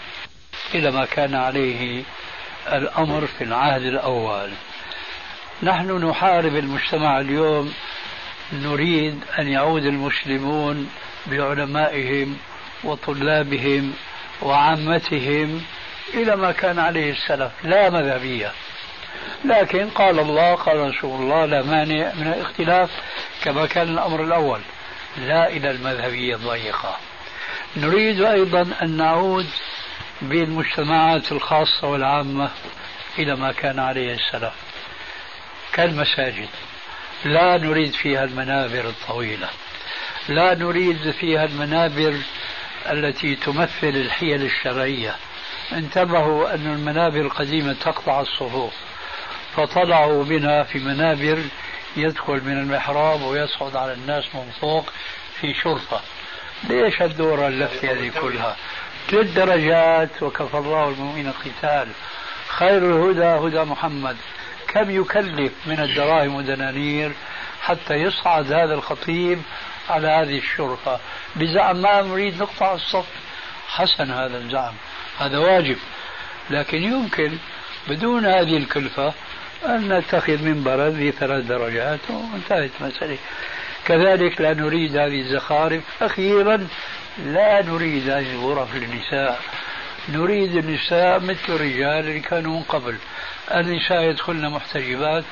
[0.74, 2.02] إلى ما كان عليه
[2.72, 4.50] الأمر في العهد الأول.
[5.62, 7.74] نحن نحارب المجتمع اليوم
[8.52, 10.90] نريد أن يعود المسلمون
[11.26, 12.36] بعلمائهم
[12.84, 13.92] وطلابهم
[14.42, 15.62] وعامتهم
[16.14, 18.52] إلى ما كان عليه السلف لا مذهبية.
[19.44, 22.90] لكن قال الله قال رسول الله لا مانع من الاختلاف
[23.42, 24.60] كما كان الأمر الأول.
[25.18, 26.96] لا إلى المذهبية الضيقة.
[27.76, 29.46] نريد أيضا أن نعود
[30.22, 32.50] بالمجتمعات الخاصة والعامة
[33.18, 34.54] إلى ما كان عليه السلف.
[35.72, 36.48] كالمساجد.
[37.24, 39.48] لا نريد فيها المنابر الطويلة.
[40.28, 42.16] لا نريد فيها المنابر
[42.90, 45.16] التي تمثل الحيل الشرعية.
[45.72, 48.72] انتبهوا أن المنابر القديمة تقطع الصفوف
[49.56, 51.42] فطلعوا بنا في منابر
[51.96, 54.92] يدخل من المحراب ويصعد على الناس من فوق
[55.40, 56.00] في شرطة.
[56.68, 58.56] ليش الدورة اللفتة هذه كلها؟
[59.10, 61.88] ثلاث درجات وكفى الله المؤمنين القتال.
[62.48, 64.16] خير الهدى هدى محمد.
[64.68, 67.12] كم يكلف من الدراهم والدنانير
[67.60, 69.42] حتى يصعد هذا الخطيب
[69.90, 71.00] على هذه الشرطة؟
[71.36, 73.06] بزعم ما نريد نقطع الصف.
[73.68, 74.74] حسن هذا الزعم.
[75.18, 75.76] هذا واجب.
[76.50, 77.38] لكن يمكن
[77.88, 79.12] بدون هذه الكلفة
[79.66, 83.18] أن نتخذ منبرا ذي ثلاث درجات وانتهت المسألة
[83.84, 86.02] كذلك لا نريد هذه الزخارف.
[86.02, 86.68] أخيرا
[87.18, 89.40] لا نريد هذه الغرف للنساء
[90.08, 92.96] نريد النساء مثل الرجال اللي كانوا من قبل.
[93.54, 95.24] النساء يدخلن محتجبات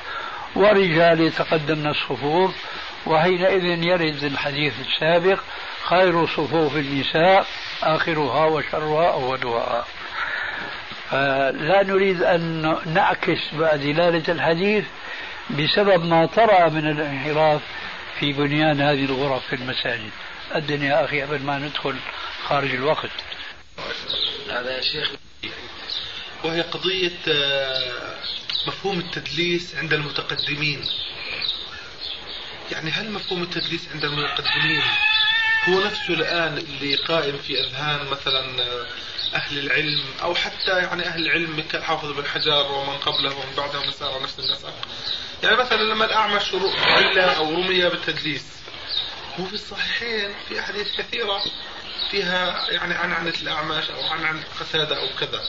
[0.55, 2.55] ورجال يتقدمن الصفوف
[3.05, 5.39] وحينئذ يرد الحديث السابق
[5.83, 7.45] خير صفوف النساء
[7.83, 9.85] آخرها وشرها أولها
[11.51, 14.85] لا نريد أن نعكس دلالة الحديث
[15.49, 17.61] بسبب ما طرأ من الانحراف
[18.19, 20.11] في بنيان هذه الغرف في المساجد.
[20.55, 21.95] الدنيا أخي قبل ما ندخل
[22.47, 23.11] خارج الوقت.
[24.49, 25.11] هذا يا شيخ.
[26.43, 28.15] وهي قضية آه،
[28.67, 30.85] مفهوم التدليس عند المتقدمين.
[32.71, 34.81] يعني هل مفهوم التدليس عند المتقدمين
[35.69, 38.85] هو نفسه الآن اللي قائم في أذهان مثلا آه،
[39.35, 44.23] أهل العلم أو حتى يعني أهل العلم كالحافظ بن حجر ومن قبله ومن بعدهم سار
[44.23, 44.73] نفس النسق
[45.43, 48.45] يعني مثلا لما الأعمش علة أو رمي بالتدليس
[49.39, 51.43] هو في الصحيحين في أحاديث كثيرة
[52.11, 55.41] فيها يعني عن عنة الأعمش أو عن عنة قتادة أو كذا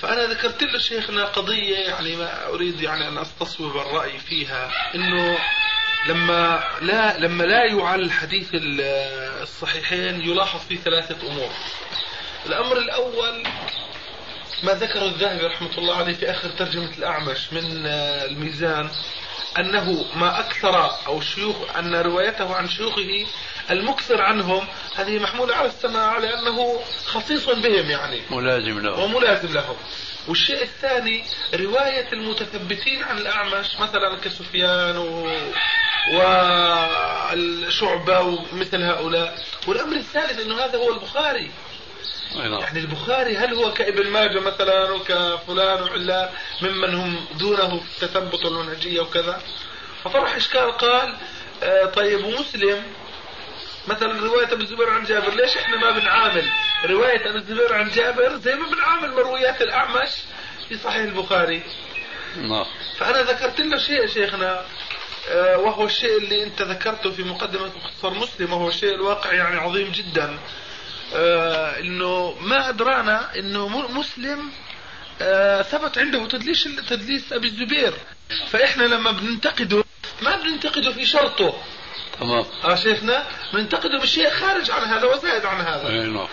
[0.00, 5.38] فأنا ذكرت له شيخنا قضية يعني ما أريد يعني أن أستصوب الرأي فيها إنه
[6.06, 8.48] لما لا لما لا يعل حديث
[9.42, 11.50] الصحيحين يلاحظ فيه ثلاثة أمور.
[12.46, 13.42] الأمر الأول
[14.62, 18.90] ما ذكر الذهبي رحمة الله عليه في آخر ترجمة الأعمش من الميزان
[19.58, 23.26] أنه ما أكثر أو شيوخ أن روايته عن شيوخه
[23.70, 28.20] المكثر عنهم هذه محمولة على السماع لأنه خصيص بهم يعني.
[28.30, 29.00] ملازم لهم.
[29.00, 29.76] وملازم لهم.
[30.28, 35.30] والشيء الثاني رواية المتثبتين عن الأعمش مثلا كسفيان و...
[37.32, 39.38] والشعبة ومثل هؤلاء.
[39.66, 41.50] والأمر الثالث أنه هذا هو البخاري.
[42.36, 46.28] يعني البخاري هل هو كابن ماجه مثلا وكفلان وعلان
[46.62, 49.42] ممن هم دونه في التثبت والمنهجية وكذا؟
[50.04, 51.16] فطرح إشكال قال
[51.62, 52.82] آه طيب ومسلم؟
[53.88, 56.44] مثلا رواية أبو الزبير عن جابر ليش إحنا ما بنعامل؟
[56.84, 60.10] رواية أبو الزبير عن جابر زي ما بنعامل مرويات الأعمش
[60.68, 61.62] في صحيح البخاري.
[62.36, 62.66] نعم.
[62.98, 64.64] فأنا ذكرت له شيء شيخنا
[65.30, 69.92] آه وهو الشيء اللي أنت ذكرته في مقدمة مختصر مسلم وهو الشيء الواقع يعني عظيم
[69.92, 70.38] جدا.
[71.14, 74.50] آه إنه ما أدرانا إنه مسلم
[75.22, 77.94] آه ثبت عنده تدليس تدليس أبي الزبير.
[78.50, 79.84] فإحنا لما بننتقده
[80.22, 81.54] ما بننتقده في شرطه.
[82.20, 82.44] تمام.
[82.64, 85.88] آه شيخنا بننتقده بشيء خارج عن هذا وزائد عن هذا.
[85.88, 86.28] إي نعم.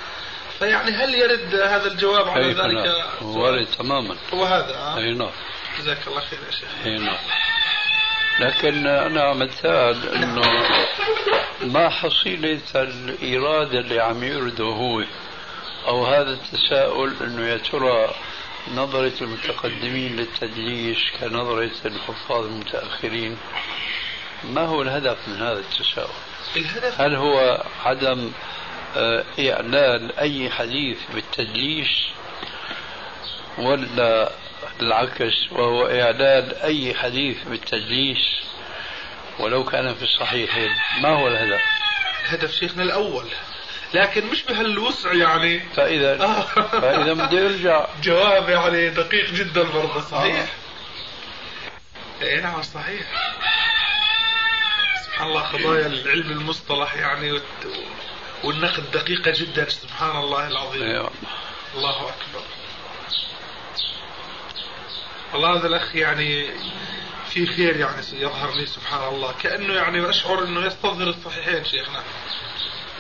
[0.59, 4.15] فيعني هل يرد هذا الجواب على ذلك؟ وارد تماما.
[4.33, 5.31] هو هذا آه؟ إي نعم.
[5.79, 6.69] جزاك الله خير يا شيخ.
[6.85, 7.17] إي نعم.
[8.39, 10.67] لكن أنا أتساءل أنه
[11.61, 15.03] ما حصيلة الإرادة اللي عم يرده هو
[15.87, 18.09] أو هذا التساؤل أنه يا ترى
[18.73, 23.37] نظرة المتقدمين للتدليس كنظرة الحفاظ المتأخرين
[24.43, 26.09] ما هو الهدف من هذا التساؤل؟
[26.55, 28.31] الهدف هل هو عدم
[28.97, 32.05] آه، إعلان أي حديث بالتدليس
[33.57, 34.31] ولا
[34.81, 38.41] العكس وهو إعلان أي حديث بالتدليس
[39.39, 40.69] ولو كان في الصحيحين.
[41.01, 41.61] ما هو الهدف؟
[42.25, 43.25] هدف شيخنا الأول.
[43.93, 45.59] لكن مش بهالوسع يعني.
[45.59, 46.41] فإذا آه.
[46.81, 50.45] فإذا بدي أرجع جواب يعني دقيق جدا برضه صحيح.
[52.21, 53.01] اي نعم صحيح.
[55.05, 57.39] سبحان الله قضايا العلم المصطلح يعني
[58.43, 60.83] والنقد دقيقة جدا سبحان الله العظيم.
[60.83, 61.11] أيوة.
[61.75, 62.43] الله أكبر.
[65.35, 66.49] والله هذا الأخ يعني
[67.29, 69.35] في خير يعني يظهر لي سبحان الله.
[69.43, 72.03] كأنه يعني أشعر أنه يستظهر الصحيحين شيخنا.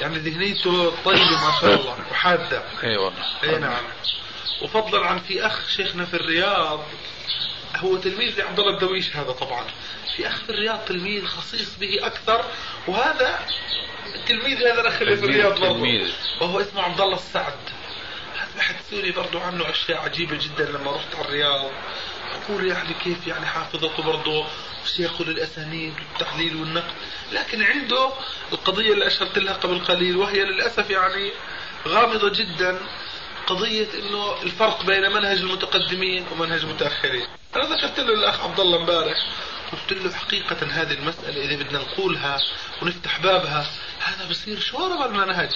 [0.01, 2.63] يعني ذهنيته طيبة ما شاء الله وحادة.
[2.83, 3.25] أي والله.
[3.43, 3.83] أي نعم.
[4.61, 6.83] وفضلا عن في أخ شيخنا في الرياض
[7.75, 9.65] هو تلميذ لعبد الله الدويش هذا طبعا.
[10.15, 12.45] في أخ في الرياض تلميذ خصيص به أكثر
[12.87, 13.39] وهذا
[14.27, 16.07] تلميذ هذا الأخ اللي في الرياض برضه.
[16.41, 17.53] وهو اسمه عبد الله السعد.
[18.35, 21.71] هذا بحثوا لي برضه عنه أشياء عجيبة جدا لما رحت على الرياض.
[22.49, 24.45] أقول يعني كيف يعني حافظته برضه
[24.83, 26.93] وشيخه للاسانيد والتحليل والنقد؟
[27.31, 28.09] لكن عنده
[28.53, 31.31] القضية اللي أشرت لها قبل قليل وهي للأسف يعني
[31.87, 32.79] غامضة جدا.
[33.47, 37.27] قضية إنه الفرق بين منهج المتقدمين ومنهج المتأخرين.
[37.55, 39.17] أنا ذكرت له الأخ عبد الله امبارح
[39.71, 42.39] قلت له حقيقة هذه المسألة إذا بدنا نقولها
[42.81, 43.65] ونفتح بابها
[43.99, 45.49] هذا بصير شوربة المنهج.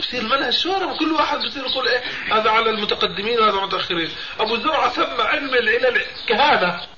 [0.00, 2.02] بصير المنهج شوربة كل واحد بصير يقول إيه
[2.32, 4.10] هذا على المتقدمين وهذا على المتأخرين.
[4.40, 6.95] أبو زرعة سمى علم العلل كهانة.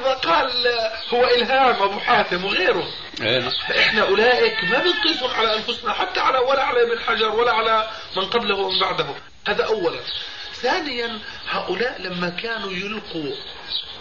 [0.00, 0.50] ما قال
[1.14, 2.88] هو إلهام أبو حاتم وغيره.
[3.20, 3.48] إيه.
[3.68, 8.24] فإحنا أولئك ما بنقيسهم على أنفسنا حتى على ولا على ابن حجر ولا على من
[8.24, 9.06] قبله ومن بعده
[9.48, 10.00] هذا أولا
[10.52, 13.34] ثانيا هؤلاء لما كانوا يلقوا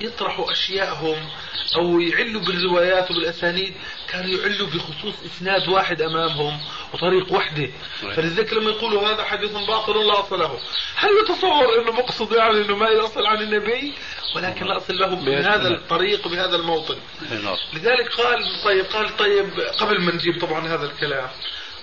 [0.02, 1.30] يطرحوا أشياءهم
[1.76, 3.74] أو يعلوا بالروايات وبالأسانيد
[4.10, 6.60] كانوا يعلوا بخصوص إسناد واحد أمامهم
[6.94, 7.70] وطريق وحده.
[8.16, 10.60] فلذلك لما يقولوا هذا حديث باطل لا أصل له.
[10.96, 13.94] هل يتصور أنه مقصد يعني أنه ما يصل عن النبي؟
[14.36, 16.98] ولكن لا أصل له بهذا الطريق وبهذا الموطن.
[17.32, 17.58] نعم.
[17.74, 21.30] لذلك قال طيب قال طيب قبل ما نجيب طبعا هذا الكلام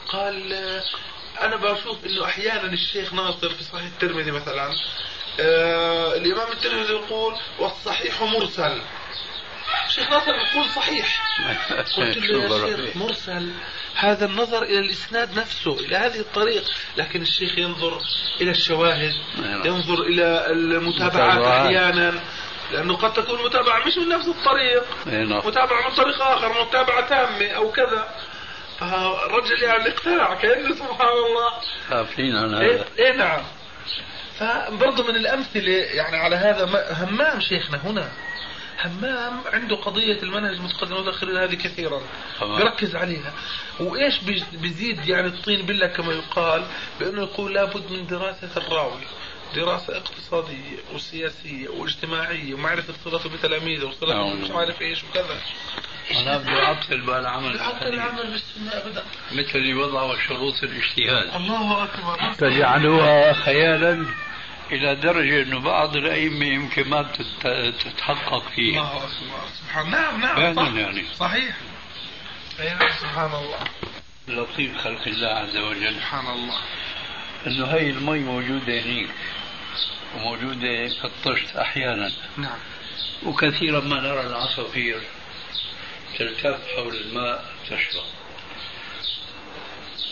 [0.08, 0.52] قال
[1.40, 4.72] أنا بشوف إنه أحيانا الشيخ ناصر في صحيح الترمذي مثلا
[5.40, 8.82] آه الإمام الترمذي يقول والصحيح مرسل.
[9.86, 11.22] الشيخ ناصر يقول صحيح.
[11.96, 13.52] قلت له يا شيخ مرسل.
[13.94, 16.64] هذا النظر إلى الإسناد نفسه إلى هذه الطريق.
[16.96, 18.00] لكن الشيخ ينظر
[18.40, 19.66] إلى الشواهد نعم.
[19.66, 21.66] ينظر إلى المتابعات متابعات.
[21.66, 22.20] أحيانا.
[22.72, 24.84] لأنه قد تكون متابعة مش من نفس الطريق.
[25.06, 25.46] نعم.
[25.46, 28.08] متابعة من طريق آخر متابعة تامة أو كذا.
[28.78, 31.52] فالرجل يعني اقتنع كأنه سبحان الله.
[32.60, 32.86] إيه, هذا.
[32.98, 33.42] إيه نعم.
[34.40, 38.08] فبرضه من الأمثلة يعني على هذا ما- همام شيخنا هنا.
[38.84, 42.00] همام عنده قضية المنهج المتقدم والمتأخرين هذه كثيرا.
[42.40, 43.32] بركز عليها.
[43.80, 46.64] وإيش بيز- بيزيد يعني الطين بالله كما يقال؟
[47.00, 49.00] بأنه يقول لابد من دراسة الراوي
[49.54, 54.34] دراسة اقتصادية وسياسية واجتماعية ومعرفة صلته بتلاميذه وصلته.
[54.34, 55.36] مش عارف إيش وكذا.
[56.20, 61.34] أنا بدي أعطل بالعمل حتى العمل بالسنة أبدا مثل اللي وضعوا شروط الاجتهاد.
[61.36, 62.32] الله أكبر.
[62.32, 64.06] فجعلوها خيالا.
[64.72, 69.08] إلى درجة أنه بعض الأئمة يمكن ما تت- تتحقق فيه الله
[69.62, 70.74] سبحان نعم نعم فعلا صح.
[70.74, 71.04] يعني.
[71.16, 71.56] صحيح.
[72.58, 73.58] نعم سبحان الله.
[74.28, 75.94] لطيف خلق الله عز وجل.
[75.94, 76.58] سبحان الله.
[77.46, 79.08] أنه هي المي موجودة هنيك
[80.16, 82.10] وموجودة في الطشت أحيانا.
[82.36, 82.58] نعم.
[83.26, 85.00] وكثيرا ما نرى العصافير
[86.18, 88.04] تلتف حول الماء تشرب.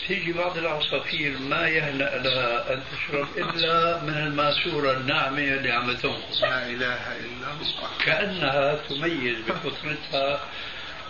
[0.07, 6.41] تيجي بعض العصافير ما يهنأ لها أن تشرب إلا من الماسورة الناعمة اللي عم تنقص.
[6.41, 7.89] لا إله إلا الله.
[8.05, 10.39] كأنها تميز بفطرتها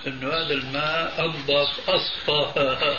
[0.08, 2.98] أنه هذا الماء أنظف أصفى.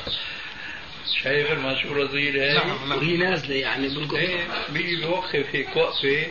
[1.23, 6.27] شايف الماسورة صغيرة هي؟ نعم وهي نازلة يعني بالقطر إيه بيجي بوقف هيك وقفة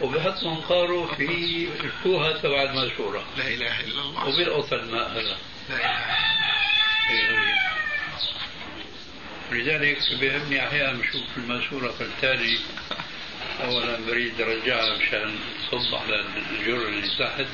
[0.00, 3.24] وبحط منقاره في الفوهة تبع الماسورة.
[3.36, 4.28] لا إله إلا الله.
[4.28, 5.36] وبيلقط الماء هذا
[5.68, 6.16] لا إله
[7.10, 7.55] إيه هي.
[9.52, 12.58] لذلك بيهمني أحيانا بشوف الماسورة فلتالي
[13.64, 15.34] أولا بريد أرجعها مشان
[15.72, 17.46] تصب على الجر اللي تحت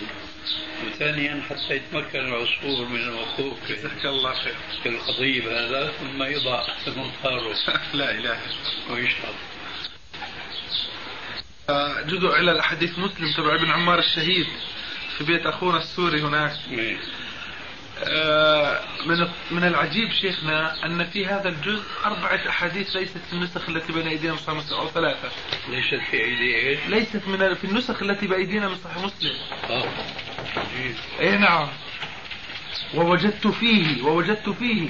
[0.86, 4.54] وثانيا حتى يتمكن العصفور من الوقوف جزاك الله خير.
[4.82, 7.56] في القضيب هذا ثم يضع منقاره
[7.94, 8.40] لا الله.
[8.90, 9.34] ويشرب
[11.68, 14.46] آه، جزء علل حديث مسلم تبع ابن عمار الشهيد
[15.18, 16.56] في بيت أخونا السوري هناك.
[16.70, 16.96] إيه.
[18.04, 23.92] آه، من من العجيب شيخنا أن في هذا الجزء أربعة أحاديث ليست في النسخ التي
[23.92, 25.28] بين أيدينا من صحيح مسلم أو ثلاثة.
[25.68, 29.34] ليست في أيدي إيش؟ ليست من في النسخ التي بأيدينا من صحيح مسلم.
[29.70, 29.84] آه.
[30.56, 31.68] عجيب أي نعم.
[32.94, 34.88] ووجدت فيه ووجدت فيه.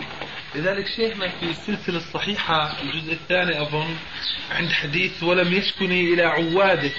[0.55, 3.97] لذلك شيخنا في السلسلة الصحيحة الجزء الثاني أظن
[4.51, 6.93] عند حديث ولم يشكني إلى عواده.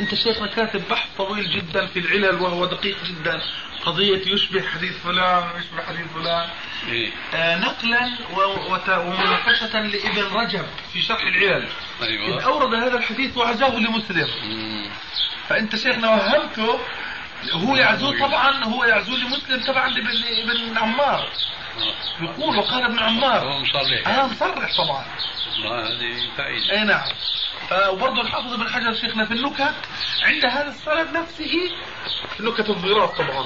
[0.00, 3.42] أنت شيخنا كاتب بحث طويل جدا في العلل وهو دقيق جدا.
[3.84, 6.48] قضية يشبه حديث فلان ويشبه حديث فلان.
[6.88, 7.10] إيه.
[7.34, 8.10] آه نقلا
[8.98, 11.68] ومناقشة لابن رجب في شرح العلل
[12.00, 14.28] إذ أيوه أورد هذا الحديث وعزاه لمسلم.
[14.44, 14.90] مم.
[15.48, 16.80] فأنت شيخنا وهمته
[17.52, 21.28] هو يعزوه طبعا هو يعزوه لمسلم تبعا لابن ابن عمار.
[22.20, 24.08] يقول وقال ابن عمار هو مصرح.
[24.08, 25.04] أنا مصرح طبعا.
[25.52, 26.72] والله هذه فائدة.
[26.72, 27.08] أي نعم.
[27.92, 29.74] وبرضه الحافظ ابن حجر شيخنا في النكت
[30.22, 31.70] عند هذا السند نفسه
[32.40, 33.44] نكت الضراط طبعا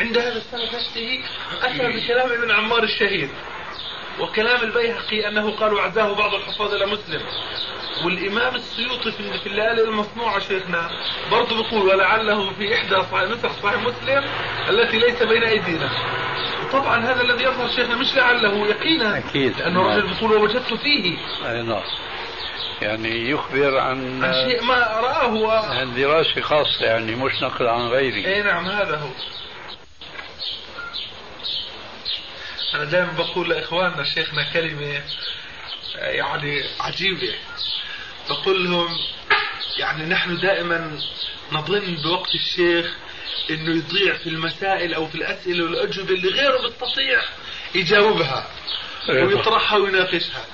[0.00, 1.20] عند هذا السند نفسه
[1.62, 3.28] اتى بكلام ابن عمار الشهير
[4.20, 7.20] وكلام البيهقي أنه قال وعزاه بعض الحفاظ إلى مسلم.
[8.04, 10.90] والإمام السيوطي في الليالي المصنوعة شيخنا
[11.30, 14.24] برضه بيقول ولعله في إحدى صحيح نسخ صحيح مسلم
[14.68, 15.90] التي ليس بين أيدينا.
[16.72, 19.58] طبعا هذا الذي يظهر شيخنا مش لعله يقينا أكيد.
[19.58, 21.18] لأنه الرجل بيقول ووجدت فيه.
[21.46, 21.82] أي نعم.
[22.84, 25.74] يعني يخبر عن عن شيء ما رآه.
[25.74, 29.08] عن دراسة خاصة يعني مش نقل عن غيره اي نعم هذا هو.
[32.74, 35.00] أنا دائما بقول لإخواننا شيخنا كلمة
[35.96, 37.34] آه، يعني عجيبة.
[38.30, 38.88] بقول لهم
[39.78, 40.98] يعني نحن دائما
[41.52, 42.94] نظن بوقت الشيخ
[43.50, 47.22] إنه يضيع في المسائل أو في الأسئلة والأجوبة اللي غيره بيستطيع
[47.74, 48.46] يجاوبها
[49.08, 50.44] ويطرحها ويناقشها.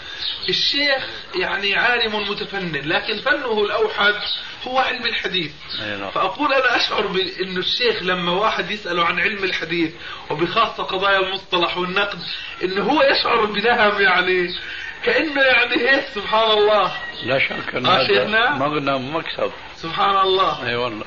[0.49, 4.15] الشيخ يعني عالم متفنن لكن فنه الأوحد
[4.69, 5.53] هو علم الحديث.
[5.81, 6.11] نعم.
[6.11, 9.93] فأقول أنا أشعر بأن الشيخ لما واحد يسأله عن علم الحديث
[10.31, 12.19] وبخاصة قضايا المصطلح والنقد
[12.65, 14.55] أنه هو يشعر بنهم يعني
[15.05, 16.93] كأنه يعني هيك سبحان الله.
[17.25, 19.53] لا شك أن آه هذا؟ مغنم مكسب.
[19.77, 20.69] سبحان الله.
[20.69, 21.05] أي والله.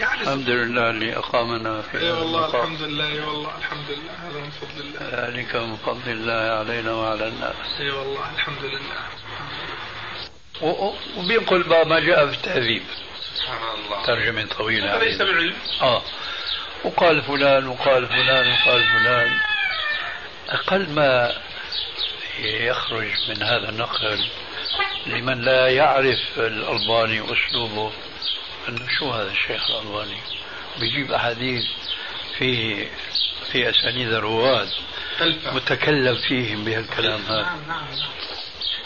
[0.00, 2.62] الحمد لله اللي أقامنا في اي هذا والله المقام.
[2.62, 5.26] الحمد لله اي والله الحمد لله هذا من فضل الله.
[5.26, 7.80] ذلك من فضل الله علينا وعلى الناس.
[7.80, 8.80] اي والله الحمد لله.
[11.16, 12.82] وبينقل بقى ما جاء في التهذيب
[13.34, 14.06] سبحان الله.
[14.06, 15.22] ترجمة طويلة هذا ليس.
[15.22, 16.02] بعلم آه.
[16.84, 19.40] وقال فلان وقال فلان وقال فلان.
[20.48, 21.32] أقل ما
[22.40, 24.24] يخرج من هذا النقل
[25.06, 27.92] لمن لا يعرف الألباني وأسلوبه
[28.68, 30.18] أنه شو هذا الشيخ الألباني؟
[30.80, 31.64] بيجيب أحاديث
[32.38, 32.88] فيه
[33.52, 34.68] في أسانيد الرواة
[35.18, 37.42] تلفة متكلم فيهم بهالكلام هذا.
[37.42, 38.10] نعم نعم نعم.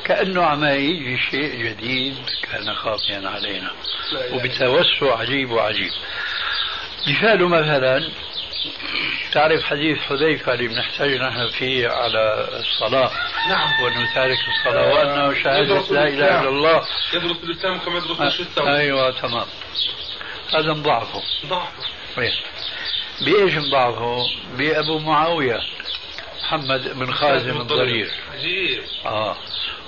[0.05, 3.71] كأنه عم يجي شيء جديد كان خافيا علينا.
[4.33, 5.93] وبتوسع عجيب وعجيب.
[7.09, 8.11] مثال مثلا
[9.33, 13.11] تعرف حديث حذيفة اللي بنحتاج نحن فيه على الصلاة.
[13.49, 13.83] نعم.
[13.85, 16.41] وأنه تارك الصلاة وأنه شهادة لا إله.
[16.41, 16.87] إلا الله.
[17.15, 19.47] يدرس الإسلام كما يدرس شو الثوب أيوة تمام.
[20.55, 21.83] هذا مضاعفه ضعفه
[22.19, 22.33] إيه.
[23.21, 24.27] بإيش مضاعفه؟
[24.59, 25.61] بأبو معاوية
[26.43, 28.11] محمد بن خازم الضرير.
[28.35, 29.37] عجيب آه.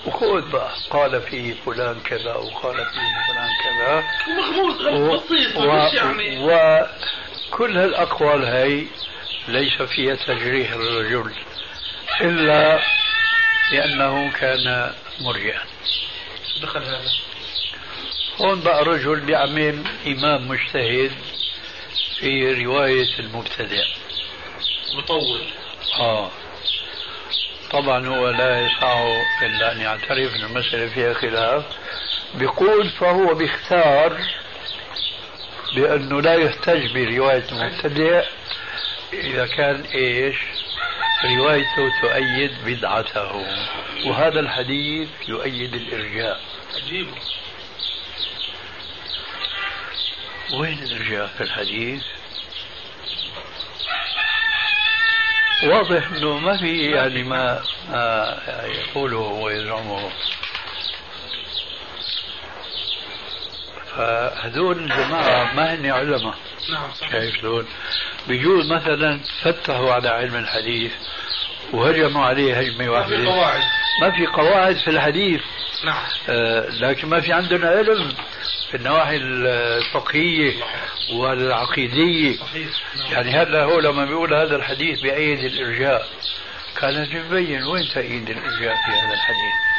[0.07, 0.71] وخذ بقى.
[0.91, 4.05] قال فيه فلان كذا وقال فيه فلان كذا.
[4.37, 5.17] مغموس و...
[5.17, 5.65] بسيط و...
[5.97, 6.39] يعني.
[7.51, 8.85] وكل هالأقوال هي
[9.49, 11.33] ليس فيها تجريح الرجل
[12.21, 12.81] إلا
[13.73, 15.61] لأنه كان مرجئا
[16.63, 17.11] دخل هذا.
[18.41, 21.13] هون بقى رجل بيعمل إمام مجتهد
[22.21, 23.85] في رواية المبتدئ
[24.95, 25.41] مطول.
[26.01, 26.31] آه.
[27.71, 31.65] طبعا هو لا يسعه إلا أن يعترف أن المسألة فيها خلاف.
[32.35, 34.21] بيقول فهو بيختار
[35.77, 38.25] بأنه لا يحتج برواية المبتدئ
[39.13, 40.37] إذا كان إيش؟
[41.25, 43.47] روايته تؤيد بدعته
[44.07, 46.41] وهذا الحديث يؤيد الإرجاء.
[46.77, 47.09] عجيب.
[50.53, 52.03] وين الإرجاء في الحديث؟
[55.63, 60.11] واضح إنه ما في يعني ما, ما يقوله ويزعمه.
[63.97, 66.35] فهذول الجماعة ما هن علماء.
[66.73, 67.41] نعم صحيح.
[67.41, 67.67] شلون؟
[68.29, 70.93] بيجوز مثلا فتحوا على علم الحديث
[71.73, 73.31] وهجموا عليه هجمة ما في واحدة.
[73.31, 73.63] قواعد.
[74.03, 75.41] ما في قواعد في الحديث.
[75.85, 76.03] نعم.
[76.29, 78.13] آه، لكن ما في عندنا علم
[78.71, 80.53] في النواحي الفقهية
[81.13, 82.37] والعقيدية.
[82.37, 82.69] صحيح.
[82.97, 83.13] نعم.
[83.13, 86.07] يعني هلا هو لما بيقول هذا الحديث بأيد الإرجاء.
[86.81, 89.70] كان يبين وين تأييد الإرجاء في هذا الحديث؟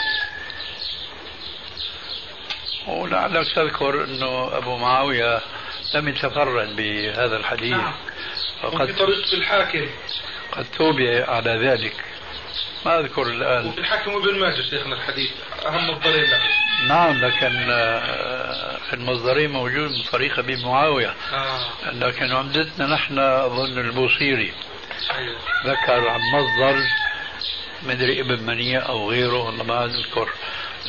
[2.87, 5.41] ولعلك تذكر أنه أبو معاوية
[5.95, 7.71] لم يتفرد بهذا الحديث.
[7.71, 7.93] نعم.
[8.63, 9.85] وقد طريقة الحاكم.
[10.51, 11.93] قد توبع على ذلك.
[12.85, 13.65] ما أذكر الآن.
[13.67, 15.31] وفي الحاكم وابن ماجه شيخنا الحديث
[15.65, 16.39] أهم مصدرين له.
[16.87, 21.15] نعم لكن آه، في المصدرين موجود من طريق أبي معاوية.
[21.33, 21.91] آه.
[21.91, 24.53] لكن عمدتنا نحن أظن البوصيري.
[25.17, 25.35] أيوه.
[25.65, 26.83] ذكر عن مصدر
[27.83, 30.29] مدري ابن منيع أو غيره والله ما أذكر.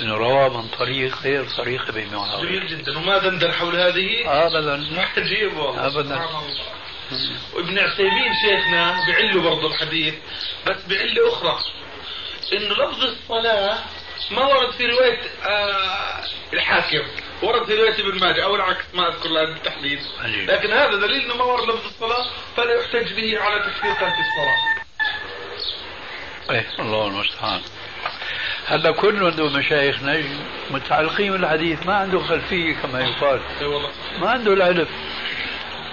[0.00, 2.98] أنه روى من طريق غير طريق أبي معاوية جميل جدا.
[2.98, 4.08] وما دندن حول هذه؟
[4.46, 4.76] أبدا.
[4.76, 6.42] لا عجيب والله الله.
[7.54, 10.14] وابن عثيمين شيخنا بعله برضه الحديث
[10.66, 11.58] بس بعله أخرى.
[12.52, 13.78] إنه لفظ الصلاة
[14.30, 17.02] ما ورد في رواية آه الحاكم.
[17.42, 20.00] ورد في رواية ابن ماجه أو العكس ما أذكر الآن بالتحديد.
[20.24, 22.26] لكن هذا دليل إنه ما ورد لفظ الصلاة
[22.56, 24.82] فلا يحتج به على تكفير ترك الصلاة.
[26.50, 27.60] إيه الله المستعان.
[28.66, 30.22] هلا كل من مشايخنا
[30.70, 33.40] متعلقين بالحديث ما عنده خلفية كما يقال.
[34.20, 34.86] ما عنده العلم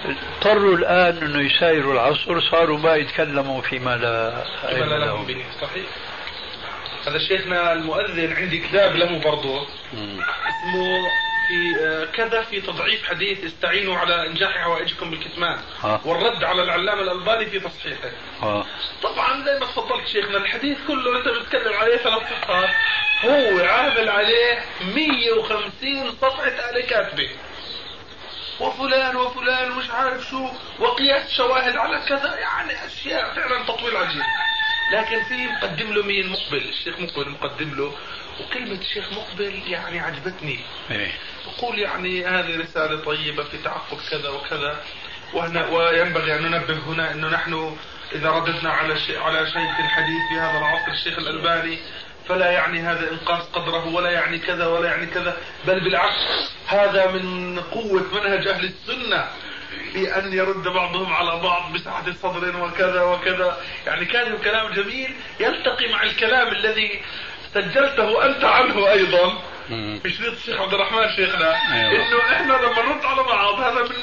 [0.04, 5.26] اضطروا الآن أنه يسايروا العصر صاروا ما يتكلموا فيما لا علم لا لهم.
[5.26, 5.44] به.
[5.60, 5.86] صحيح.
[7.06, 9.66] هذا شيخنا المؤذن عندي كتاب له برضه.
[9.92, 11.06] اسمه
[11.50, 16.00] في آه، كذا في تضعيف حديث استعينوا على إنجاح حوائجكم بالكتمان آه.
[16.04, 18.10] والرد على العلامة الألباني في تصحيحه.
[18.42, 18.66] آه.
[19.02, 22.70] طبعا زي ما تفضلت شيخنا الحديث كله انت بتتكلم عليه ثلاث صفحات.
[23.24, 27.30] هو عامل عليه 150 صفحة آلة كاتبة.
[28.60, 30.48] وفلان وفلان ومش عارف شو
[30.78, 34.22] وقياس شواهد على كذا يعني أشياء فعلا تطويل عجيب.
[34.92, 36.68] لكن في مقدم له مين؟ مقبل.
[36.68, 37.92] الشيخ مقبل مقدم له
[38.40, 40.58] وكلمة الشيخ مقبل يعني عجبتني
[40.90, 41.12] إيه.
[41.46, 44.80] يقول يعني هذه رسالة طيبة في تعقب كذا وكذا
[45.34, 47.76] وهنا وينبغي أن ننبه هنا أنه نحن
[48.14, 51.78] إذا رددنا على شيء على شيء في الحديث في هذا العصر الشيخ الألباني
[52.28, 55.36] فلا يعني هذا إنقاص قدره ولا يعني كذا ولا يعني كذا
[55.66, 59.28] بل بالعكس هذا من قوة منهج أهل السنة
[59.92, 65.88] في أن يرد بعضهم على بعض بسعة صدر وكذا وكذا يعني كان الكلام جميل يلتقي
[65.92, 67.00] مع الكلام الذي
[67.54, 69.42] سجلته أنت عنه أيضا.
[69.70, 70.00] مم.
[70.02, 71.54] في شريط الشيخ عبد الرحمن شيخنا.
[71.72, 72.08] أيوة.
[72.08, 73.96] إنه إحنا لما نرد على بعض هذا من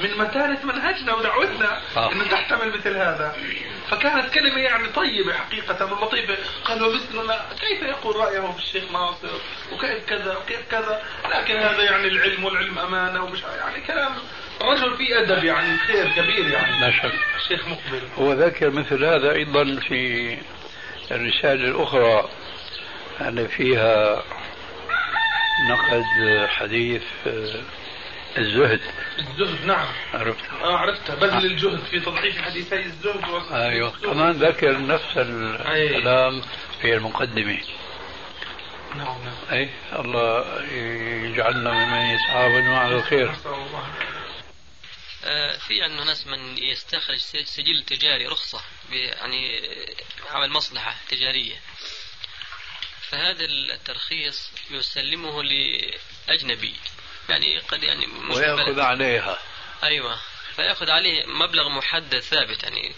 [0.00, 1.80] من متانة منهجنا ودعوتنا.
[1.96, 3.36] إنه تحتمل مثل هذا.
[3.90, 5.92] فكانت كلمة يعني طيبة حقيقة.
[5.92, 9.28] ولطيفة قال ومثلنا كيف يقول رأيه في الشيخ ناصر؟
[9.72, 11.02] وكيف كذا؟ وكيف كذا؟
[11.34, 14.12] لكن هذا يعني العلم والعلم أمانة ومش يعني كلام
[14.62, 16.80] رجل فيه أدب يعني خير كبير يعني.
[16.80, 17.12] لا شك.
[17.36, 18.02] الشيخ مقبل.
[18.18, 20.36] هو ذكر مثل هذا أيضا في
[21.10, 22.28] الرسالة الأخرى.
[23.20, 24.22] أن فيها
[25.70, 26.04] نقد
[26.48, 27.62] حديث آه،
[28.38, 28.80] الزهد.
[29.18, 29.86] الزهد نعم.
[30.14, 33.38] عرفت؟ آه عرفتها بذل الجهد في تضعيف حديثي الزهد و...
[33.54, 33.90] أيوه.
[33.90, 36.42] كمان ذكر نفس الكلام
[36.82, 37.58] في المقدمة.
[38.96, 39.36] نعم نعم.
[39.52, 39.68] أي.
[39.92, 40.62] الله
[41.24, 43.34] يجعلنا ممن يتعاونوا على الخير.
[45.24, 48.58] آه، في عندنا ناس من يستخرج سجل تجاري رخصة
[48.90, 51.54] ب- يعني آه، عمل مصلحة تجارية.
[53.10, 56.74] فهذا الترخيص يسلمه لأجنبي
[57.28, 58.80] يعني قد يعني مش ويأخذ.
[58.80, 59.38] عليها
[59.82, 60.18] أيوة
[60.56, 62.94] فيأخذ عليه مبلغ محدد ثابت يعني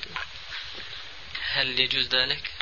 [1.52, 2.52] هل يجوز ذلك؟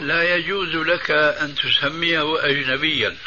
[0.00, 3.18] لا يجوز لك أن تسميه أجنبيا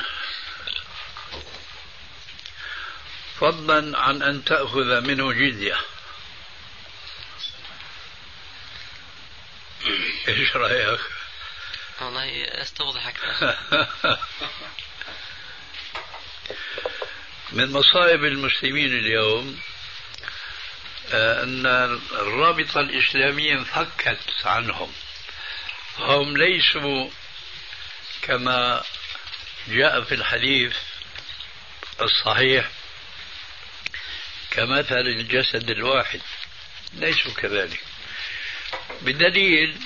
[3.39, 5.77] فضلا عن أن تأخذ منه جزية
[10.27, 10.99] إيش رأيك؟
[12.01, 13.57] والله استوضح أكثر.
[17.51, 19.59] من مصائب المسلمين اليوم
[21.11, 21.65] آه، أن
[22.11, 24.93] الرابطة الإسلامية انفكت عنهم.
[25.97, 27.09] هم ليسوا
[28.21, 28.83] كما
[29.67, 30.77] جاء في الحديث
[32.01, 32.69] الصحيح
[34.51, 36.21] كمثل الجسد الواحد
[36.93, 37.83] ليسوا كذلك.
[39.01, 39.77] بدليل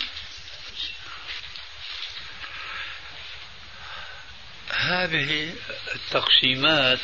[4.86, 5.54] هذه
[5.96, 7.00] التقسيمات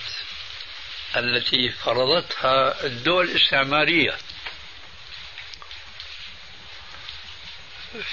[1.17, 4.17] التي فرضتها الدول الاستعمارية.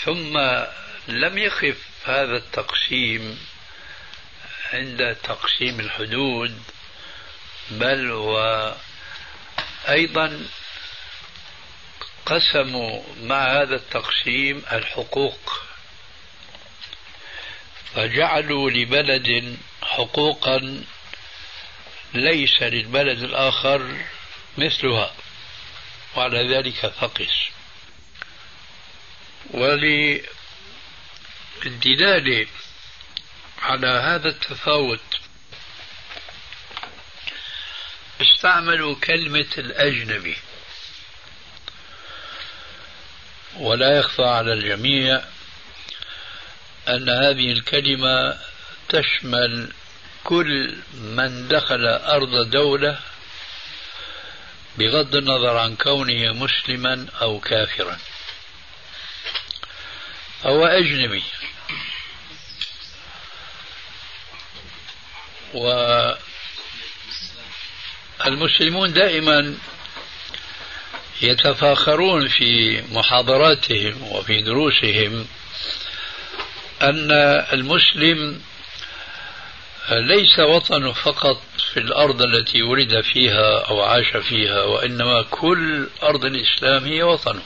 [0.04, 0.38] ثم
[1.08, 3.38] لم يقف هذا التقسيم
[4.72, 6.62] عند تقسيم الحدود
[7.70, 8.10] بل
[9.86, 10.46] وأيضا
[12.26, 15.67] قسموا مع هذا التقسيم الحقوق.
[17.94, 20.84] فجعلوا لبلد حقوقا
[22.14, 24.04] ليس للبلد الآخر
[24.58, 25.14] مثلها
[26.16, 27.48] وعلى ذلك فقس.
[31.64, 32.46] وللدلالة
[33.62, 35.00] على هذا التفاوت
[38.20, 40.36] استعملوا كلمة الأجنبي
[43.56, 45.22] ولا يخفى على الجميع
[46.88, 48.38] أن هذه الكلمة
[48.88, 49.72] تشمل
[50.24, 52.98] كل من دخل أرض دولة
[54.78, 57.98] بغض النظر عن كونه مسلما أو كافرا.
[60.42, 61.22] هو أجنبي.
[68.24, 69.56] والمسلمون دائما
[71.22, 75.26] يتفاخرون في محاضراتهم وفي دروسهم
[76.82, 77.10] أن
[77.52, 78.42] المسلم
[79.90, 86.84] ليس وطنه فقط في الأرض التي ولد فيها أو عاش فيها وإنما كل أرض الإسلام
[86.84, 87.42] هي وطنه.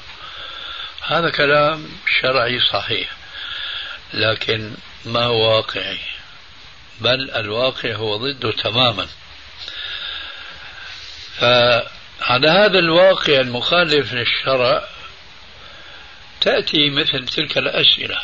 [1.02, 1.88] هذا كلام
[2.20, 3.10] شرعي صحيح
[4.14, 4.74] لكن
[5.04, 5.98] ما هو واقعي؟
[7.00, 9.06] بل الواقع هو ضده تماما.
[11.38, 14.84] فعلى هذا الواقع المخالف للشرع
[16.40, 18.18] تأتي مثل تلك الأسئلة.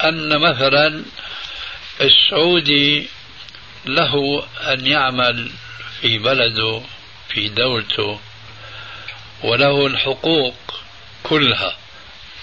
[0.00, 1.04] أن مثلا
[2.00, 3.08] السعودي
[3.86, 5.50] له أن يعمل
[6.00, 6.82] في بلده
[7.28, 8.20] في دولته
[9.42, 10.54] وله الحقوق
[11.22, 11.76] كلها.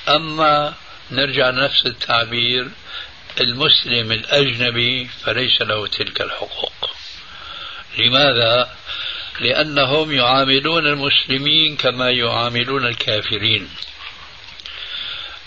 [0.09, 0.73] أما
[1.11, 2.67] نرجع لنفس التعبير
[3.41, 6.95] المسلم الأجنبي فليس له تلك الحقوق.
[7.97, 8.69] لماذا؟
[9.39, 13.69] لأنهم يعاملون المسلمين كما يعاملون الكافرين.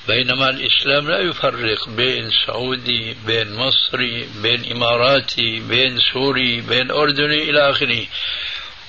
[0.09, 7.71] بينما الإسلام لا يفرق بين سعودي بين مصري بين إماراتي بين سوري بين أردني إلى
[7.71, 8.07] آخره.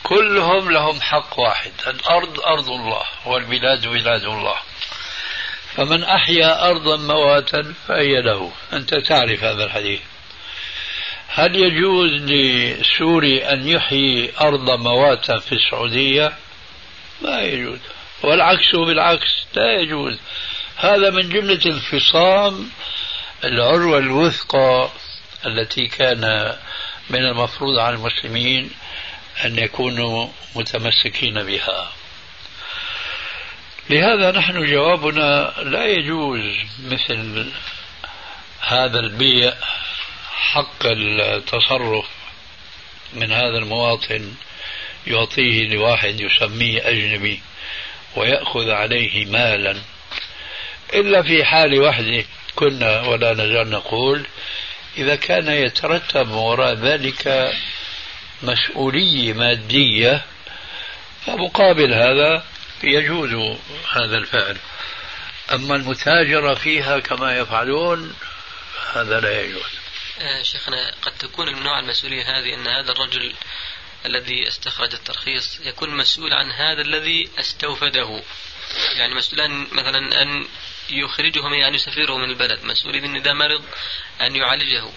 [0.03, 4.55] كلهم لهم حق واحد الأرض أرض الله والبلاد بلاد الله.
[5.75, 8.51] فمن أحيا أرضا مواتا فهي له.
[8.73, 9.99] أنت تعرف هذا الحديث.
[11.27, 16.33] هل يجوز لسوري أن يحيي أرض مواتا في السعودية؟
[17.21, 17.79] ما يجوز.
[18.23, 20.19] والعكس بالعكس لا يجوز.
[20.77, 22.69] هذا من جملة انفصام
[23.43, 24.89] العروة الوثقى
[25.45, 26.55] التي كان
[27.09, 28.71] من المفروض على المسلمين
[29.45, 31.91] أن يكونوا متمسكين بها.
[33.89, 36.41] لهذا نحن جوابنا لا يجوز
[36.83, 37.51] مثل
[38.59, 39.53] هذا البيع
[40.35, 42.05] حق التصرف
[43.13, 44.33] من هذا المواطن
[45.07, 47.41] يعطيه لواحد يسميه أجنبي
[48.15, 49.81] ويأخذ عليه مالا.
[50.95, 52.25] إلا في حال وحده
[52.55, 54.25] كنا ولا نزال نقول
[54.97, 57.53] إذا كان يترتب وراء ذلك
[58.43, 60.25] مسؤولية مادية
[61.25, 62.43] فمقابل هذا
[62.83, 63.57] يجوز
[63.91, 64.57] هذا الفعل.
[65.53, 68.15] أما المتاجرة فيها كما يفعلون
[68.93, 69.63] هذا لا يجوز.
[70.19, 73.33] آه شيخنا قد تكون من نوع المسؤولية هذه أن هذا الرجل
[74.05, 78.21] الذي استخرج الترخيص يكون مسؤول عن هذا الذي استوفده.
[78.97, 80.45] يعني مسؤولا مثلا أن
[80.89, 82.59] يخرجه من أن يسافره من البلد.
[82.63, 83.63] مسؤول إن إذا مرض
[84.21, 84.89] أن يعالجه.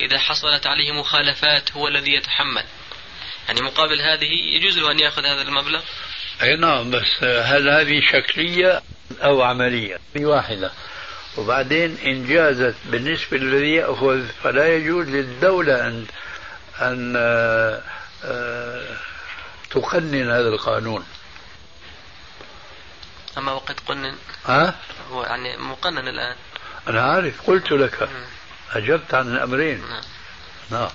[0.00, 2.64] إذا حصلت عليه مخالفات هو الذي يتحمل.
[3.48, 5.82] يعني مقابل هذه يجوز له أن يأخذ هذا المبلغ؟
[6.42, 8.82] أي نعم بس هل هذه شكلية
[9.22, 10.72] أو عملية؟ في واحدة.
[11.36, 16.06] وبعدين إن جازت بالنسبة للذي يأخذ فلا يجوز للدولة أن
[16.80, 17.82] أن آه،
[18.24, 18.96] آه،
[19.70, 21.06] تقنن هذا القانون.
[23.38, 24.16] أما وقد قنن؟
[24.46, 24.78] ها؟
[25.10, 26.36] هو يعني مقنن الآن.
[26.88, 28.08] أنا عارف قلت لك.
[28.72, 29.80] أجبت عن الأمرين.
[29.88, 30.02] نعم.
[30.70, 30.90] نعم.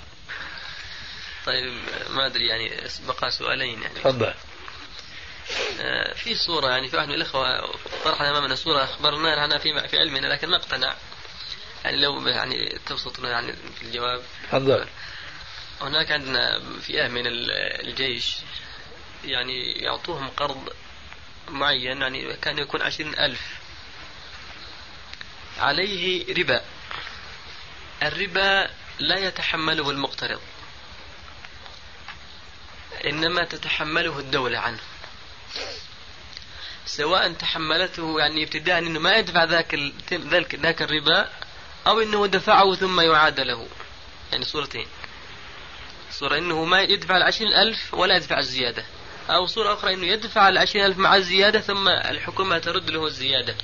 [1.45, 1.73] طيب
[2.09, 3.95] ما أدري يعني بقى سؤالين يعني.
[3.95, 4.33] تفضل.
[5.79, 7.45] آه، في صورة يعني في واحد من الإخوة
[8.03, 10.95] طرح أمامنا صورة أخبرنا عنها في في علمنا لكن ما أقتنع.
[11.85, 14.21] يعني لو يعني تبسط له يعني في الجواب.
[14.47, 14.85] تفضل.
[15.81, 18.37] هناك عندنا فئة من الجيش
[19.25, 20.73] يعني يعطوهم قرض
[21.49, 23.41] معين يعني كان يكون عشرين ألف.
[25.59, 26.61] عليه ربا.
[28.03, 28.69] الربا
[28.99, 30.41] لا يتحمله المقترض.
[33.05, 34.79] إنما تتحمله الدولة عنه.
[36.85, 39.75] سواء تحملته يعني ابتداء إنه ما يدفع ذاك
[40.13, 41.29] ذاك ذاك الربا
[41.87, 43.67] أو إنه دفعه ثم يعاد له.
[44.31, 44.87] يعني صورتين
[46.11, 48.85] صورة إنه ما يدفع العشرين ألف ولا يدفع الزيادة.
[49.29, 53.55] أو صورة أخرى إنه يدفع العشرين ألف مع الزيادة ثم الحكومة ترد له الزيادة.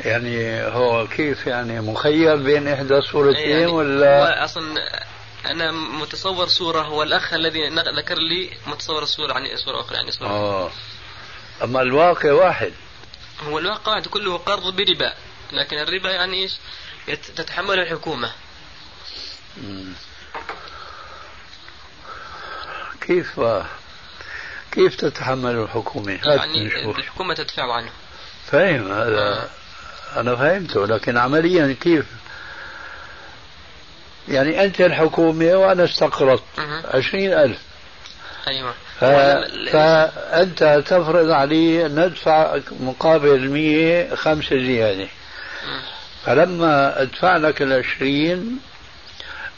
[0.00, 4.74] يعني هو كيف يعني مخير بين إحدى صورتين يعني ولا أصلا
[5.46, 10.28] أنا متصور صورة والاخ الذي ذكر لي متصور الصورة عن صورة أخرى يعني صورة.
[10.28, 10.70] آه.
[11.62, 12.72] أما الواقع واحد.
[13.48, 15.14] هو الواقع كله قرض بربا
[15.52, 16.52] لكن الربا يعني إيش؟
[17.36, 18.32] تتحمل الحكومة.
[23.00, 23.40] كيف؟
[24.74, 26.98] كيف تتحمل الحكومة؟ يعني نشوف.
[26.98, 27.90] الحكومة تدفع عنه
[28.46, 29.48] فاهم هذا
[30.16, 32.06] أنا فهمته لكن عمليا كيف؟
[34.28, 36.42] يعني أنت الحكومة وأنا استقرضت.
[36.84, 37.58] عشرين ألف
[38.48, 39.04] أيوة ف...
[39.72, 45.08] فأنت تفرض علي أن ندفع مقابل المية خمسة زيادة.
[46.24, 48.58] فلما أدفع لك العشرين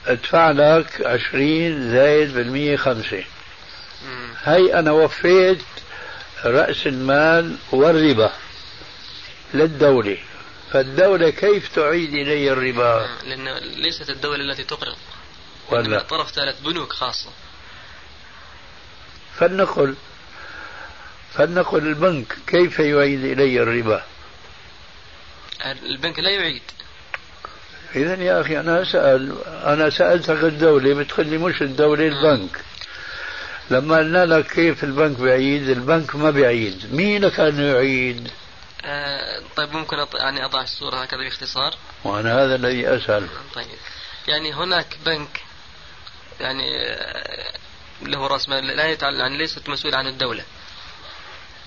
[0.07, 3.25] أدفع لك عشرين زايد بالمية خمسة.
[4.43, 5.63] هي أنا وفيت
[6.45, 8.33] رأس المال والربا
[9.55, 10.19] للدولة.
[10.73, 14.97] فالدولة كيف تعيد إلي الربا؟ لأن ليست الدولة التي تقرض.
[15.71, 16.03] ولا.
[16.03, 17.31] طرف ثالث بنوك خاصة.
[19.39, 19.95] فلنقل
[21.35, 24.03] فلنقل البنك كيف يعيد إلي الربا؟
[25.83, 26.63] البنك لا يعيد.
[27.97, 32.61] إذا يا أخي أنا أسأل أنا سألتك الدولة بتقول لي مش الدولة البنك.
[33.71, 36.95] لما قلنا لك كيف البنك بيعيد البنك ما بيعيد.
[36.95, 38.31] مين كان يعيد؟
[38.85, 40.15] آه طيب ممكن أط...
[40.15, 43.67] يعني أضع الصورة هكذا باختصار؟ وأنا هذا الذي أسأل طيب.
[44.29, 45.41] يعني هناك بنك
[46.41, 47.53] يعني آه،
[48.03, 50.45] له رأس مال لا يتعلم يعني ليست مسؤول عن الدولة.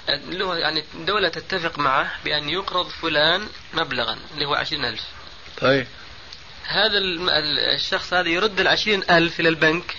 [0.09, 5.03] له يعني الدولة تتفق معه بأن يقرض فلان مبلغا اللي هو عشرين ألف.
[5.61, 5.87] طيب.
[6.63, 6.97] هذا
[7.75, 9.95] الشخص هذا يرد العشرين ألف إلى البنك.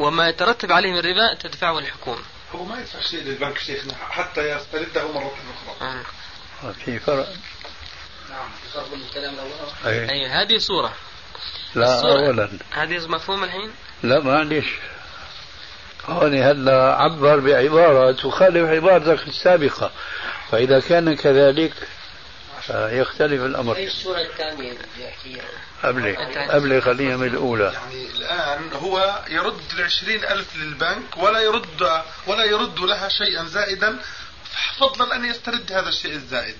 [0.00, 2.22] وما يترتب عليه من ربا تدفعه الحكومة.
[2.54, 5.32] هو ما يدفع شيء للبنك شيخنا حتى يسترده مرة
[5.80, 6.74] أخرى.
[6.84, 7.28] في فرق.
[8.30, 8.48] نعم
[9.86, 10.10] أي.
[10.10, 10.92] أي هذه صورة.
[11.74, 12.26] لا الصورة.
[12.26, 12.50] أولا.
[12.70, 13.72] هذه مفهوم الحين؟
[14.02, 14.66] لا معلش
[16.06, 19.92] هون هلا عبر بعبارة تخالف عبارتك السابقة.
[20.50, 21.72] فإذا كان كذلك
[22.68, 23.76] يختلف الأمر.
[23.76, 25.44] أي الصورة الثانية اللي يحكيها
[25.82, 26.16] قبل
[26.50, 27.72] قبل خلينا من الأولى.
[27.74, 33.98] يعني الآن هو يرد العشرين ألف للبنك ولا يرد ولا يرد لها شيئا زائدا
[34.78, 36.56] فضلا أن يسترد هذا الشيء الزائد.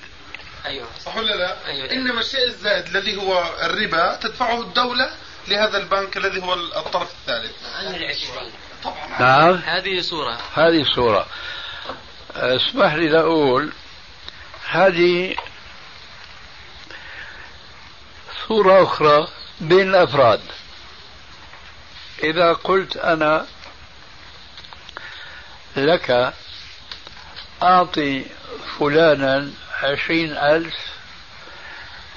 [0.66, 0.88] أيوه.
[1.05, 1.92] صح ولا لا؟ أيوة.
[1.92, 5.11] إنما الشيء الزائد الذي هو الربا تدفعه الدولة
[5.48, 7.53] لهذا البنك الذي هو الطرف الثالث.
[7.78, 8.53] عن العشرين.
[9.20, 9.55] نعم.
[9.55, 11.26] هذه صورة هذه الصورة
[12.34, 13.72] أسمح لي لأقول
[14.70, 15.36] هذه
[18.51, 19.28] صورة أخرى
[19.61, 20.40] بين الأفراد.
[22.22, 23.46] إذا قلت أنا
[25.76, 26.34] لك
[27.62, 28.24] أعطي
[28.78, 29.51] فلانا
[29.82, 30.74] عشرين ألف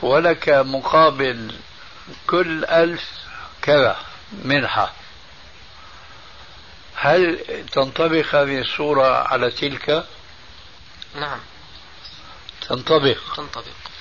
[0.01, 1.55] ولك مقابل
[2.27, 3.03] كل ألف
[3.61, 3.97] كذا
[4.31, 4.93] منحة.
[6.95, 7.39] هل
[7.71, 10.05] تنطبق هذه الصورة على تلك؟
[11.15, 11.39] نعم.
[12.69, 13.17] تنطبق.
[13.35, 13.92] تنطبق.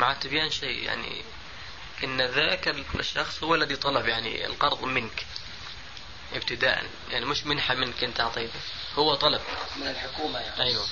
[0.00, 1.22] مع تبيان شيء يعني
[2.04, 5.26] إن ذاك الشخص هو الذي طلب يعني القرض منك
[6.34, 8.60] ابتداء يعني مش منحة منك أنت أعطيته
[8.94, 9.40] هو طلب.
[9.76, 10.62] من الحكومة يعني.
[10.62, 10.84] أيوة.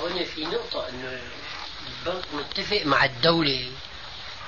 [0.00, 1.20] هون في نقطة إنه
[1.86, 3.72] البنك متفق مع الدولة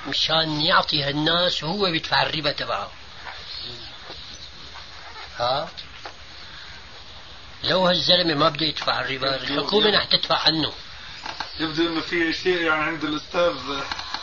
[0.09, 2.91] مشان يعطي هالناس وهو بيدفع الربا تبعه.
[5.39, 5.69] ها؟
[7.65, 10.73] لو هالزلمة ما بده يدفع الربا الحكومة رح تدفع عنه.
[11.61, 13.55] يبدو إنه في شيء يعني عند الأستاذ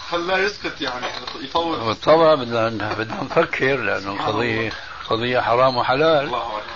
[0.09, 1.05] خلاه يسكت يعني
[1.41, 1.95] يطول.
[1.95, 4.71] طبعا بدنا بدنا نفكر لأنه القضية
[5.09, 6.23] قضية حرام وحلال.
[6.25, 6.67] الله أكبر.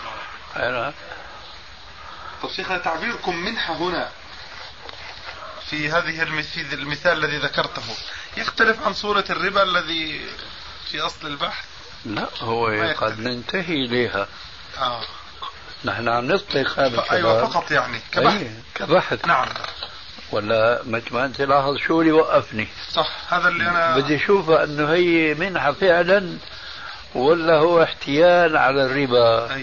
[0.56, 0.94] أنا-
[2.44, 4.10] طيب شيخنا تعبيركم منحة هنا
[5.70, 7.82] في هذه المث- في المثال الذي ذكرته.
[8.38, 10.22] يختلف عن صورة الربا الذي
[10.92, 11.66] في أصل البحث؟
[12.06, 13.20] لا هو قد.
[13.20, 14.28] ننتهي إليها.
[14.78, 15.02] آه.
[15.86, 18.42] نحن عم نطلق هذا أيوة فقط يعني كبحث.
[18.42, 19.26] أي، كبحث.
[19.26, 19.48] نعم.
[20.32, 24.94] ولا مثل ما أنت لاحظ شو اللي وقفني صح هذا اللي أنا بدي أشوفها أنه
[24.94, 26.38] هي منحة فعلا
[27.16, 29.56] ولا هو احتيال على الربا.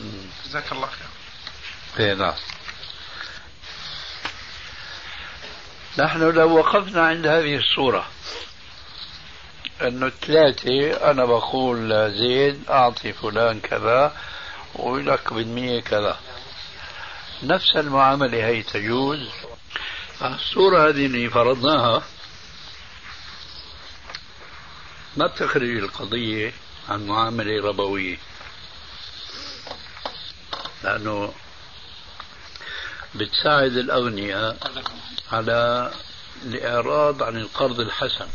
[0.00, 0.26] مم.
[0.46, 1.06] جزاك الله خير.
[2.06, 2.34] إيه نعم.
[5.98, 8.06] نحن لو وقفنا عند هذه الصورة
[9.82, 14.16] أنه الثلاثة أنا بقول لزيد أعطي فلان كذا
[14.74, 16.18] ولك بالمية كذا.
[17.42, 19.28] نفس المعاملة هي تجوز.
[20.22, 22.02] الصورة هذه اللي فرضناها
[25.16, 26.52] ما بتخرج القضية
[26.88, 28.18] عن معاملة ربوية.
[30.84, 31.34] لأنه
[33.14, 34.56] بتساعد الأغنياء
[35.32, 35.92] على
[36.42, 38.28] الإعراض عن القرض الحسن.